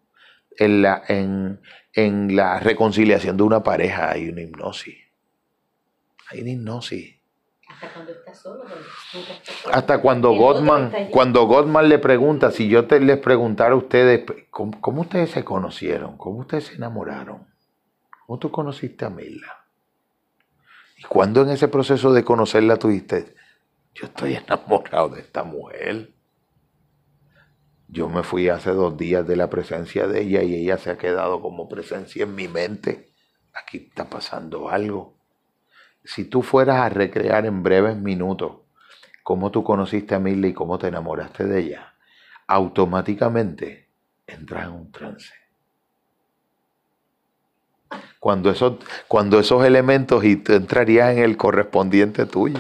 [0.57, 1.59] En la, en,
[1.93, 4.97] en la reconciliación de una pareja hay una hipnosis.
[6.29, 7.15] Hay una hipnosis.
[7.83, 8.63] Hasta cuando estás solo.
[9.71, 15.01] Hasta cuando Gottman, cuando Gottman le pregunta, si yo te, les preguntara a ustedes, ¿cómo,
[15.01, 16.17] ustedes se conocieron?
[16.17, 17.45] ¿Cómo ustedes se enamoraron?
[18.25, 19.65] ¿Cómo tú conociste a Mila?
[20.97, 23.35] ¿Y cuándo en ese proceso de conocerla tuviste?
[23.93, 26.13] Yo estoy enamorado de esta mujer.
[27.89, 30.97] Yo me fui hace dos días de la presencia de ella y ella se ha
[30.97, 33.09] quedado como presencia en mi mente.
[33.53, 35.22] Aquí está pasando algo
[36.03, 38.57] si tú fueras a recrear en breves minutos
[39.23, 41.93] cómo tú conociste a Milly y cómo te enamoraste de ella,
[42.47, 43.87] automáticamente
[44.27, 45.33] entras en un trance.
[48.19, 48.77] Cuando esos,
[49.07, 52.59] cuando esos elementos, y tú entrarías en el correspondiente tuyo,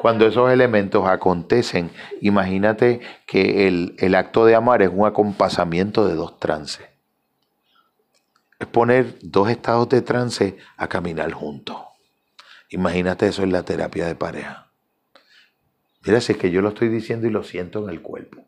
[0.00, 6.14] cuando esos elementos acontecen, imagínate que el, el acto de amar es un acompasamiento de
[6.14, 6.86] dos trances.
[8.58, 11.89] Es poner dos estados de trance a caminar juntos.
[12.70, 14.70] Imagínate eso en la terapia de pareja.
[16.04, 18.46] Mira, si es que yo lo estoy diciendo y lo siento en el cuerpo.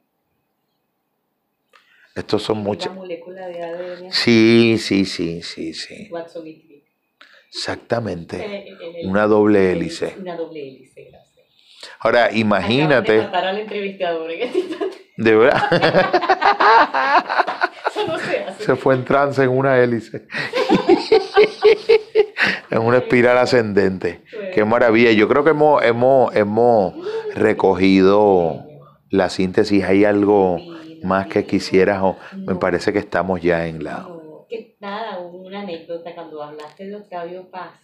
[2.15, 2.95] Estos son muchas.
[2.95, 4.13] molécula de ADN?
[4.13, 6.11] Sí, sí, sí, sí, sí.
[7.49, 8.37] Exactamente.
[8.37, 10.15] Eh, eh, eh, una doble hélice.
[10.19, 11.47] Una doble hélice, gracias.
[11.99, 13.13] Ahora, imagínate.
[13.13, 14.77] De matar al entrevistador en este
[15.17, 15.63] De verdad.
[17.91, 18.65] Eso no se hace.
[18.65, 20.27] Se fue en trance en una hélice.
[22.73, 24.23] en una espiral ascendente.
[24.53, 25.13] Qué maravilla.
[25.13, 26.95] Yo creo que hemos, hemos, hemos
[27.35, 28.65] recogido
[29.11, 29.85] la síntesis.
[29.85, 30.59] ¿Hay algo
[31.03, 32.17] más que quisieras o
[32.47, 34.09] me parece que estamos ya en la...
[34.81, 37.79] nada, una anécdota cuando hablaste de Octavio Paz.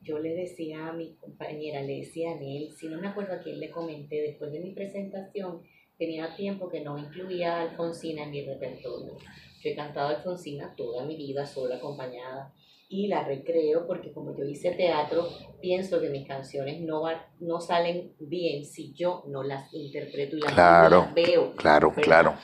[0.00, 3.38] Yo le decía a mi compañera, le decía a él, si no me acuerdo a
[3.38, 5.62] quién le comenté después de mi presentación,
[5.98, 9.16] tenía tiempo que no incluía a Alfonsina en mi repertorio.
[9.62, 12.52] Yo he cantado Alfonsina toda mi vida, sola, acompañada
[12.88, 15.28] y la recreo porque como yo hice teatro,
[15.60, 17.02] pienso que mis canciones no,
[17.40, 21.52] no salen bien si yo no las interpreto y las, veo.
[21.56, 22.34] Claro, claro.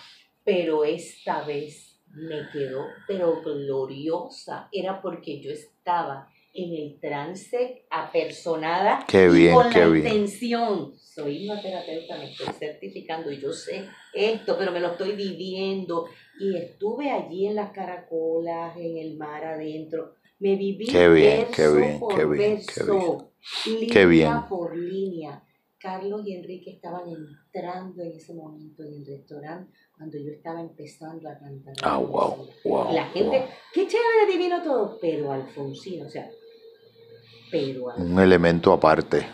[0.44, 4.68] Pero esta vez me quedó, pero gloriosa.
[4.72, 10.06] Era porque yo estaba en el trance apersonada qué bien, con qué la bien.
[10.06, 10.92] intención.
[10.98, 16.06] Soy una terapeuta, me estoy certificando y yo sé esto, pero me lo estoy viviendo.
[16.40, 21.68] Y estuve allí en las caracolas, en el mar adentro me viví qué bien, qué
[21.68, 22.60] bien, qué bien,
[23.88, 24.34] qué bien.
[24.34, 25.42] línea por línea.
[25.78, 31.28] Carlos y Enrique estaban entrando en ese momento en el restaurante cuando yo estaba empezando
[31.28, 31.74] a cantar.
[31.82, 32.92] Ah, wow, wow.
[32.92, 36.28] La gente, qué chévere, divino todo, pero Alfonsino, o sea,
[37.50, 39.26] pero Un elemento aparte.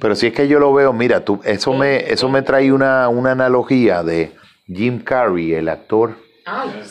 [0.00, 3.08] pero si es que yo lo veo, mira, tú, eso me, eso me trae una,
[3.08, 4.32] una analogía de
[4.66, 6.27] Jim Carrey, el actor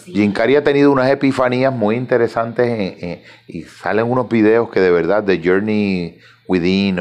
[0.05, 5.23] Jim Carrey ha tenido unas epifanías muy interesantes y salen unos videos que de verdad,
[5.23, 6.99] The Journey Within,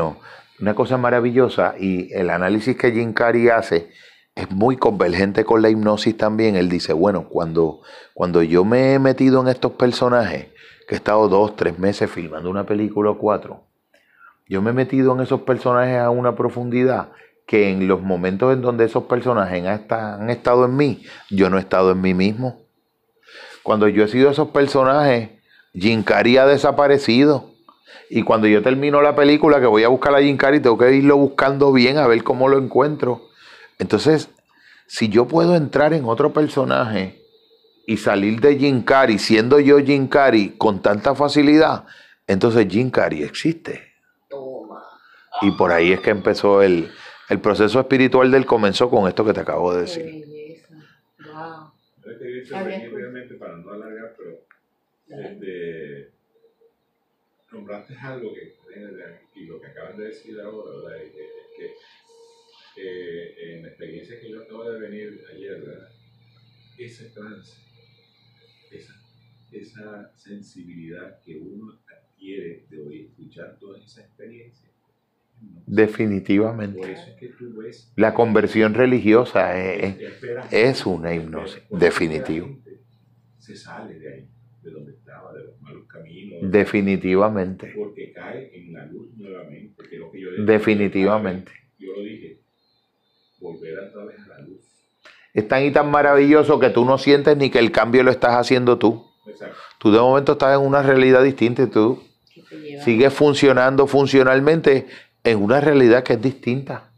[0.60, 3.90] una cosa maravillosa y el análisis que Jim Carrey hace
[4.34, 6.56] es muy convergente con la hipnosis también.
[6.56, 7.80] Él dice, bueno, cuando,
[8.14, 10.48] cuando yo me he metido en estos personajes,
[10.86, 13.64] que he estado dos, tres meses filmando una película o cuatro,
[14.48, 17.08] yo me he metido en esos personajes a una profundidad
[17.46, 21.60] que en los momentos en donde esos personajes han estado en mí, yo no he
[21.60, 22.66] estado en mí mismo.
[23.62, 25.30] Cuando yo he sido esos personajes,
[25.72, 27.52] Jim Carrey ha desaparecido.
[28.10, 30.92] Y cuando yo termino la película, que voy a buscar a Jim Carrey, tengo que
[30.92, 33.28] irlo buscando bien a ver cómo lo encuentro.
[33.78, 34.28] Entonces,
[34.86, 37.22] si yo puedo entrar en otro personaje
[37.86, 41.84] y salir de Jim Carrey siendo yo Jim Carrey con tanta facilidad,
[42.26, 43.94] entonces Jim Carrey existe.
[45.42, 46.90] Y por ahí es que empezó el,
[47.28, 50.04] el proceso espiritual del comenzó con esto que te acabo de Qué decir.
[50.04, 50.74] belleza.
[51.18, 51.72] Wow.
[52.92, 54.46] Realmente para no alargar, pero
[55.08, 56.10] este,
[57.50, 58.54] nombraste algo que
[59.34, 61.02] y lo que acaban de decir ahora, ¿verdad?
[61.02, 61.74] Es que, es que
[62.76, 65.88] eh, en la experiencia que yo acabo de venir ayer, ¿verdad?
[66.78, 67.56] ese trance,
[68.70, 68.94] esa,
[69.50, 74.68] esa sensibilidad que uno adquiere de oír, escuchar toda esa experiencia.
[75.66, 76.92] Definitivamente.
[76.92, 82.48] Es La conversión religiosa es, Esperas- es una hipnosis, definitivo.
[83.38, 84.28] Se sale de ahí,
[84.62, 86.50] de donde estaba, de los malos caminos.
[86.50, 87.72] definitivamente.
[87.76, 89.74] Porque cae en la luz nuevamente.
[89.88, 90.44] Que es lo que yo decía.
[90.44, 91.52] Definitivamente.
[91.78, 92.40] Yo lo dije.
[93.40, 94.60] Volver otra vez a la luz.
[95.34, 98.32] Es tan y tan maravilloso que tú no sientes ni que el cambio lo estás
[98.36, 99.04] haciendo tú.
[99.28, 99.56] Exacto.
[99.78, 102.02] Tú de momento estás en una realidad distinta y tú
[102.84, 104.86] sigues funcionando funcionalmente
[105.26, 106.90] en una realidad que es distinta.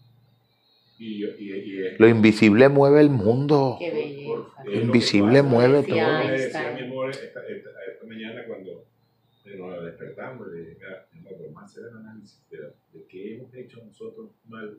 [0.99, 3.77] Y, y, y Lo invisible mueve el mundo.
[3.79, 4.65] Qué belleza.
[4.65, 5.43] lo Invisible pasa.
[5.43, 6.29] mueve todo.
[6.29, 8.85] Decía mi amor esta, esta, esta mañana cuando
[9.57, 10.85] nos despertamos, le dije,
[11.23, 12.59] vamos a hacer el análisis de,
[12.93, 14.79] de qué hemos hecho nosotros mal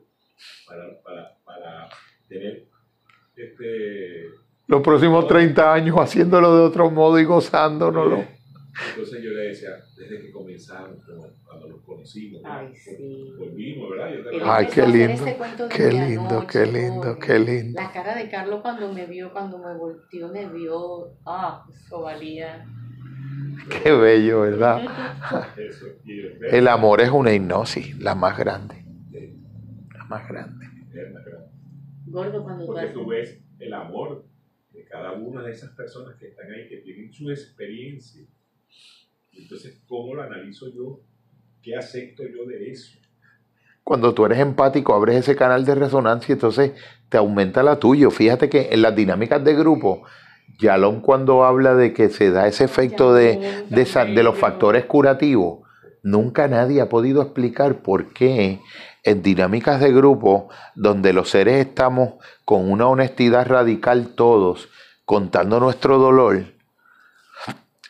[0.66, 1.88] para, para, para
[2.28, 2.66] tener
[3.36, 4.26] este...
[4.68, 8.24] Los próximos 30 años haciéndolo de otro modo y gozándonoslo.
[8.90, 11.26] Entonces yo le decía, desde que comenzamos, como
[11.70, 13.32] nos conocimos, Ay, sí.
[13.38, 13.90] volvimos,
[14.44, 15.24] Ay, qué lindo,
[15.68, 17.80] Qué la lindo, noche, qué lindo, qué lindo.
[17.80, 21.14] La cara de Carlos cuando me vio, cuando me volteó, me vio.
[21.24, 22.66] Ah, eso valía.
[23.82, 24.82] Qué bello, ¿verdad?
[25.56, 25.86] Eso,
[26.50, 28.84] El amor es una hipnosis, la más grande.
[29.94, 30.66] La más grande.
[32.06, 34.24] Gordo, cuando tú Porque tú ves el amor
[34.72, 38.24] de cada una de esas personas que están ahí, que tienen su experiencia.
[39.32, 41.00] Entonces, ¿cómo lo analizo yo?
[41.62, 42.98] ¿Qué acepto yo de eso?
[43.84, 46.72] Cuando tú eres empático, abres ese canal de resonancia, entonces
[47.08, 48.10] te aumenta la tuya.
[48.10, 50.02] Fíjate que en las dinámicas de grupo,
[50.58, 54.84] Yalón cuando habla de que se da ese efecto de, de, esa- de los factores
[54.84, 55.60] curativos,
[56.02, 58.60] nunca nadie ha podido explicar por qué
[59.02, 64.68] en dinámicas de grupo, donde los seres estamos con una honestidad radical todos,
[65.04, 66.44] contando nuestro dolor,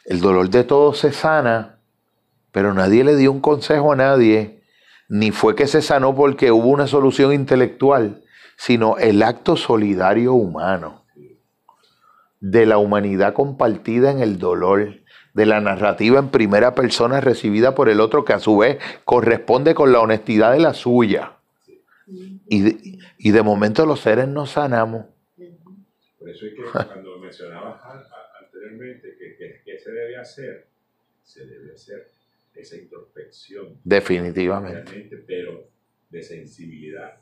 [0.06, 1.79] el dolor de todos se sana,
[2.52, 4.62] pero nadie le dio un consejo a nadie,
[5.08, 8.22] ni fue que se sanó porque hubo una solución intelectual,
[8.56, 11.04] sino el acto solidario humano,
[12.40, 15.00] de la humanidad compartida en el dolor,
[15.34, 19.74] de la narrativa en primera persona recibida por el otro, que a su vez corresponde
[19.74, 21.32] con la honestidad de la suya.
[22.06, 25.06] Y de, y de momento los seres nos sanamos.
[26.18, 27.80] Por eso es que cuando mencionabas
[28.40, 29.16] anteriormente
[29.64, 30.66] que se debe hacer,
[31.22, 32.19] se debe hacer
[32.54, 33.78] esa introspección.
[33.84, 35.08] Definitivamente.
[35.26, 35.68] pero
[36.10, 37.16] de sensibilidad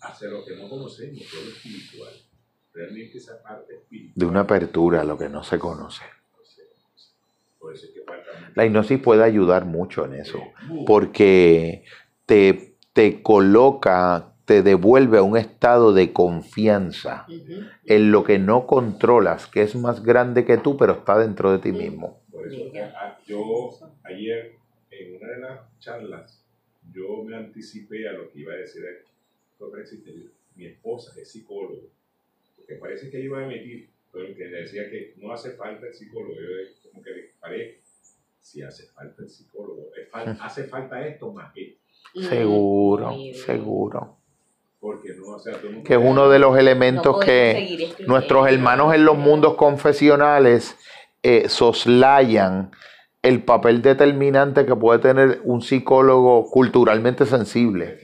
[0.00, 2.12] hacia lo que no conocemos, todo lo espiritual.
[2.72, 4.14] Realmente esa parte espiritual.
[4.14, 6.04] De una apertura a lo que no se conoce.
[7.58, 8.30] Por eso es que falta.
[8.54, 10.40] La hipnosis puede ayudar mucho en eso.
[10.86, 11.84] Porque
[12.24, 17.26] te, te coloca, te devuelve a un estado de confianza
[17.84, 21.58] en lo que no controlas, que es más grande que tú, pero está dentro de
[21.58, 22.19] ti mismo.
[22.40, 23.70] Por eso, a- a- yo
[24.04, 24.52] ayer
[24.90, 26.42] en una de las charlas,
[26.92, 30.30] yo me anticipé a lo que iba a decir el.
[30.56, 31.82] Mi esposa es psicólogo,
[32.56, 36.34] porque parece que iba a emitir, pero que decía que no hace falta el psicólogo.
[36.34, 37.78] Yo como que le paré,
[38.40, 41.76] si hace falta el psicólogo, es fal- hace falta esto más que,
[42.28, 43.34] Seguro, Muy bien.
[43.36, 44.16] seguro.
[44.80, 49.16] porque no, o sea, Que es uno de los elementos que nuestros hermanos en los
[49.18, 50.74] mundos confesionales
[51.22, 52.70] eh, soslayan
[53.22, 57.98] el papel determinante que puede tener un psicólogo culturalmente sensible.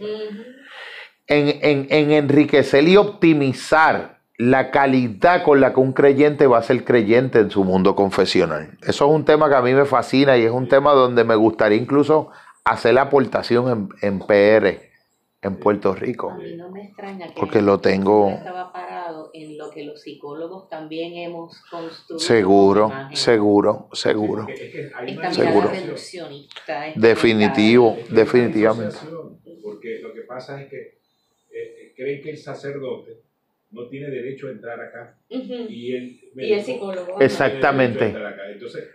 [1.28, 6.62] En, en- en enriquecer y optimizar la calidad con la que un creyente va a
[6.62, 8.76] ser creyente en su mundo confesional.
[8.82, 11.34] Eso es un tema que a mí me fascina y es un tema donde me
[11.34, 12.30] gustaría incluso
[12.64, 14.82] hacer la aportación en, en PR,
[15.43, 16.30] en Puerto Rico.
[16.30, 20.01] A mí no me extraña que Porque lo tengo- estaba parado en lo que los
[20.01, 22.18] psicólogos también hemos construido.
[22.18, 24.47] Seguro, seguro, seguro.
[24.49, 25.68] Es que- una Seguro.
[25.70, 26.84] reduccionista.
[26.95, 27.97] Definitivo.
[27.99, 28.97] Es que definitivamente.
[29.62, 30.97] Porque lo que pasa es que eh,
[31.53, 33.20] eh, creen que el sacerdote
[33.70, 37.01] no tiene derecho a entrar acá y el, Y el médico psicólogo.
[37.01, 37.99] no tiene Exactamente.
[38.05, 38.51] derecho a entrar acá.
[38.53, 38.89] Entonces,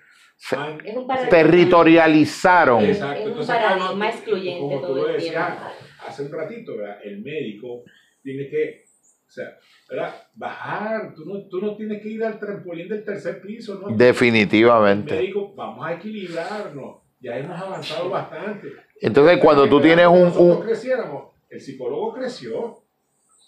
[0.52, 1.30] han-.
[1.30, 2.86] Territorializaron.
[2.86, 3.14] Exacto.
[3.20, 5.72] Es un Entonces, paradigma excluyente como todo el decías tiempo.
[6.08, 6.98] Hace un ratito, ¿verdad?
[7.04, 7.84] El médico
[8.24, 8.84] tiene que,
[9.28, 9.58] o sea,
[9.90, 10.16] ¿verdad?
[10.36, 13.90] Bajar, tú no, tú no tienes que ir al trampolín del tercer piso, ¿no?
[13.90, 15.16] El Definitivamente.
[15.16, 16.98] médico, vamos a equilibrarnos.
[17.20, 18.68] Ya hemos avanzado bastante.
[19.00, 22.80] Entonces, cuando tú tienes un, un- creciéramos, el psicólogo creció.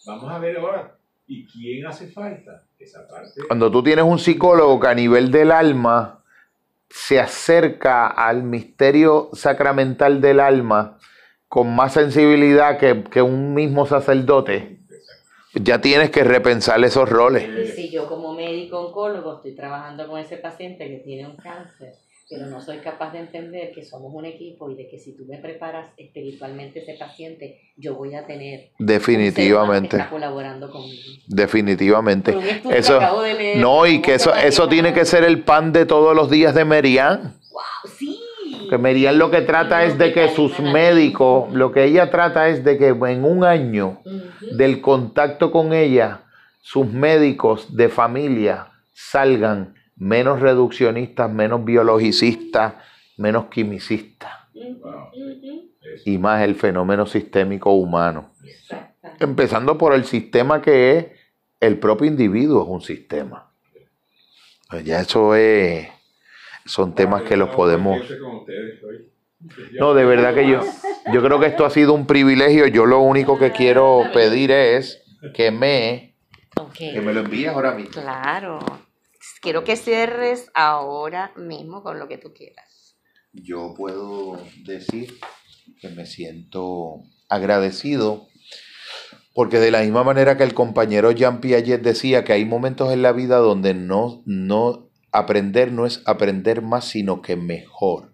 [0.06, 0.96] Vamos a ver ahora.
[1.26, 2.66] ¿Y quién hace falta?
[2.78, 3.42] Esa parte.
[3.48, 6.22] cuando tú tienes un psicólogo que a nivel del alma
[6.90, 11.00] se acerca al misterio sacramental del alma
[11.54, 14.80] con más sensibilidad que, que un mismo sacerdote,
[15.54, 17.48] ya tienes que repensar esos roles.
[17.48, 21.94] Y si yo como médico oncólogo estoy trabajando con ese paciente que tiene un cáncer,
[22.28, 25.26] pero no soy capaz de entender que somos un equipo y de que si tú
[25.26, 31.04] me preparas espiritualmente ese paciente, yo voy a tener humano que Definitivamente, está colaborando conmigo.
[31.28, 32.36] definitivamente.
[32.72, 35.72] Eso, que acabo de leer, no, y que eso, eso tiene que ser el pan
[35.72, 37.36] de todos los días de Merian.
[37.52, 37.92] ¡Wow!
[37.96, 38.13] ¡Sí!
[38.74, 42.64] Que Merian lo que trata es de que sus médicos, lo que ella trata es
[42.64, 44.02] de que en un año
[44.58, 46.22] del contacto con ella,
[46.60, 52.74] sus médicos de familia salgan menos reduccionistas, menos biologicistas,
[53.16, 55.12] menos quimicistas Wow.
[56.06, 58.32] y más el fenómeno sistémico humano.
[59.20, 61.06] Empezando por el sistema que es
[61.60, 63.52] el propio individuo, es un sistema.
[64.84, 65.90] Ya eso es,
[66.66, 68.00] son temas que los podemos...
[68.20, 69.10] Con ustedes hoy.
[69.78, 70.62] No, de verdad que yo,
[71.12, 72.68] yo creo que esto ha sido un privilegio.
[72.68, 75.04] Yo lo único que quiero pedir es
[75.34, 76.16] que me,
[76.58, 76.76] Ok.
[76.76, 77.92] que me lo envíes ahora mismo.
[77.92, 78.60] Claro.
[79.42, 82.96] Quiero que cierres ahora mismo con lo que tú quieras.
[83.34, 85.14] Yo puedo decir
[85.82, 88.28] que me siento agradecido
[89.34, 93.02] porque de la misma manera que el compañero Jean Piaget decía que hay momentos en
[93.02, 98.14] la vida donde no, no aprender no es aprender más, sino que mejor.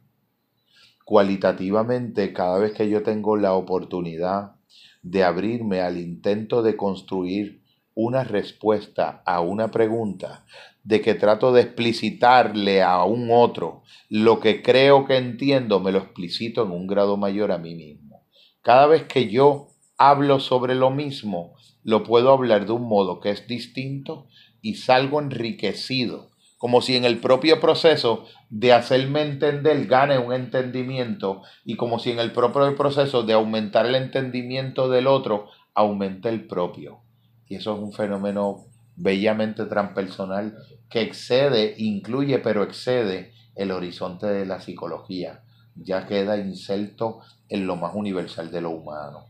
[1.06, 4.56] Cualitativamente, cada vez que yo tengo la oportunidad
[5.02, 7.64] de abrirme al intento de construir
[7.96, 10.46] una respuesta a una pregunta,
[10.84, 16.00] de que trato de explicitarle a un otro lo que creo que entiendo, me lo
[16.00, 18.26] explicito en un grado mayor a mí mismo.
[18.62, 23.32] Cada vez que yo hablo sobre lo mismo, lo puedo hablar de un modo que
[23.32, 24.28] es distinto
[24.62, 26.29] y salgo enriquecido,
[26.60, 32.12] como si en el propio proceso de hacerme entender gane un entendimiento y como si
[32.12, 37.00] en el propio proceso de aumentar el entendimiento del otro aumente el propio.
[37.48, 38.66] Y eso es un fenómeno
[38.98, 40.58] bellamente transpersonal
[40.90, 45.42] que excede, incluye, pero excede el horizonte de la psicología.
[45.76, 49.29] Ya queda inserto en lo más universal de lo humano.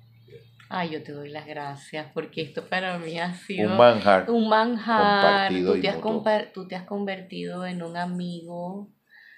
[0.72, 4.30] Ay, yo te doy las gracias porque esto para mí ha sido Un manjar.
[4.30, 4.98] un manjar.
[5.22, 8.88] compartido Tú te, has compa- tú te has convertido en un amigo,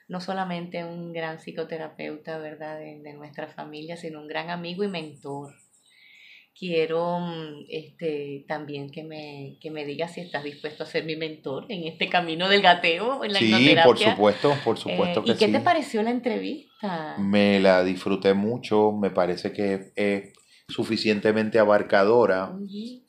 [0.09, 4.89] no solamente un gran psicoterapeuta, ¿verdad?, de, de nuestra familia, sino un gran amigo y
[4.89, 5.53] mentor.
[6.59, 11.15] Quiero mm, este, también que me, que me digas si estás dispuesto a ser mi
[11.15, 15.31] mentor en este camino del gateo, en la Sí, por supuesto, por supuesto Eh, que
[15.31, 15.51] ¿Y qué sí.
[15.53, 17.15] te pareció la entrevista?
[17.19, 20.33] Me la disfruté mucho, me parece que es
[20.71, 22.57] suficientemente abarcadora.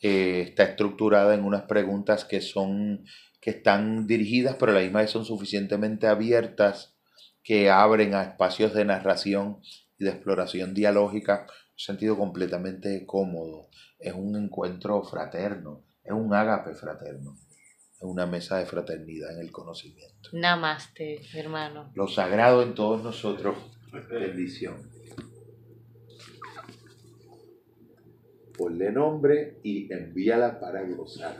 [0.00, 3.04] Eh, está estructurada en unas preguntas que son
[3.40, 6.96] que están dirigidas pero a la misma vez son suficientemente abiertas
[7.42, 9.58] que abren a espacios de narración
[9.98, 16.74] y de exploración dialógica un sentido completamente cómodo es un encuentro fraterno es un ágape
[16.74, 17.36] fraterno
[17.96, 21.90] es una mesa de fraternidad en el conocimiento Namaste, hermano.
[21.96, 23.56] lo sagrado en todos nosotros
[24.08, 24.91] bendición
[28.62, 31.36] ponle nombre y envíala para gozar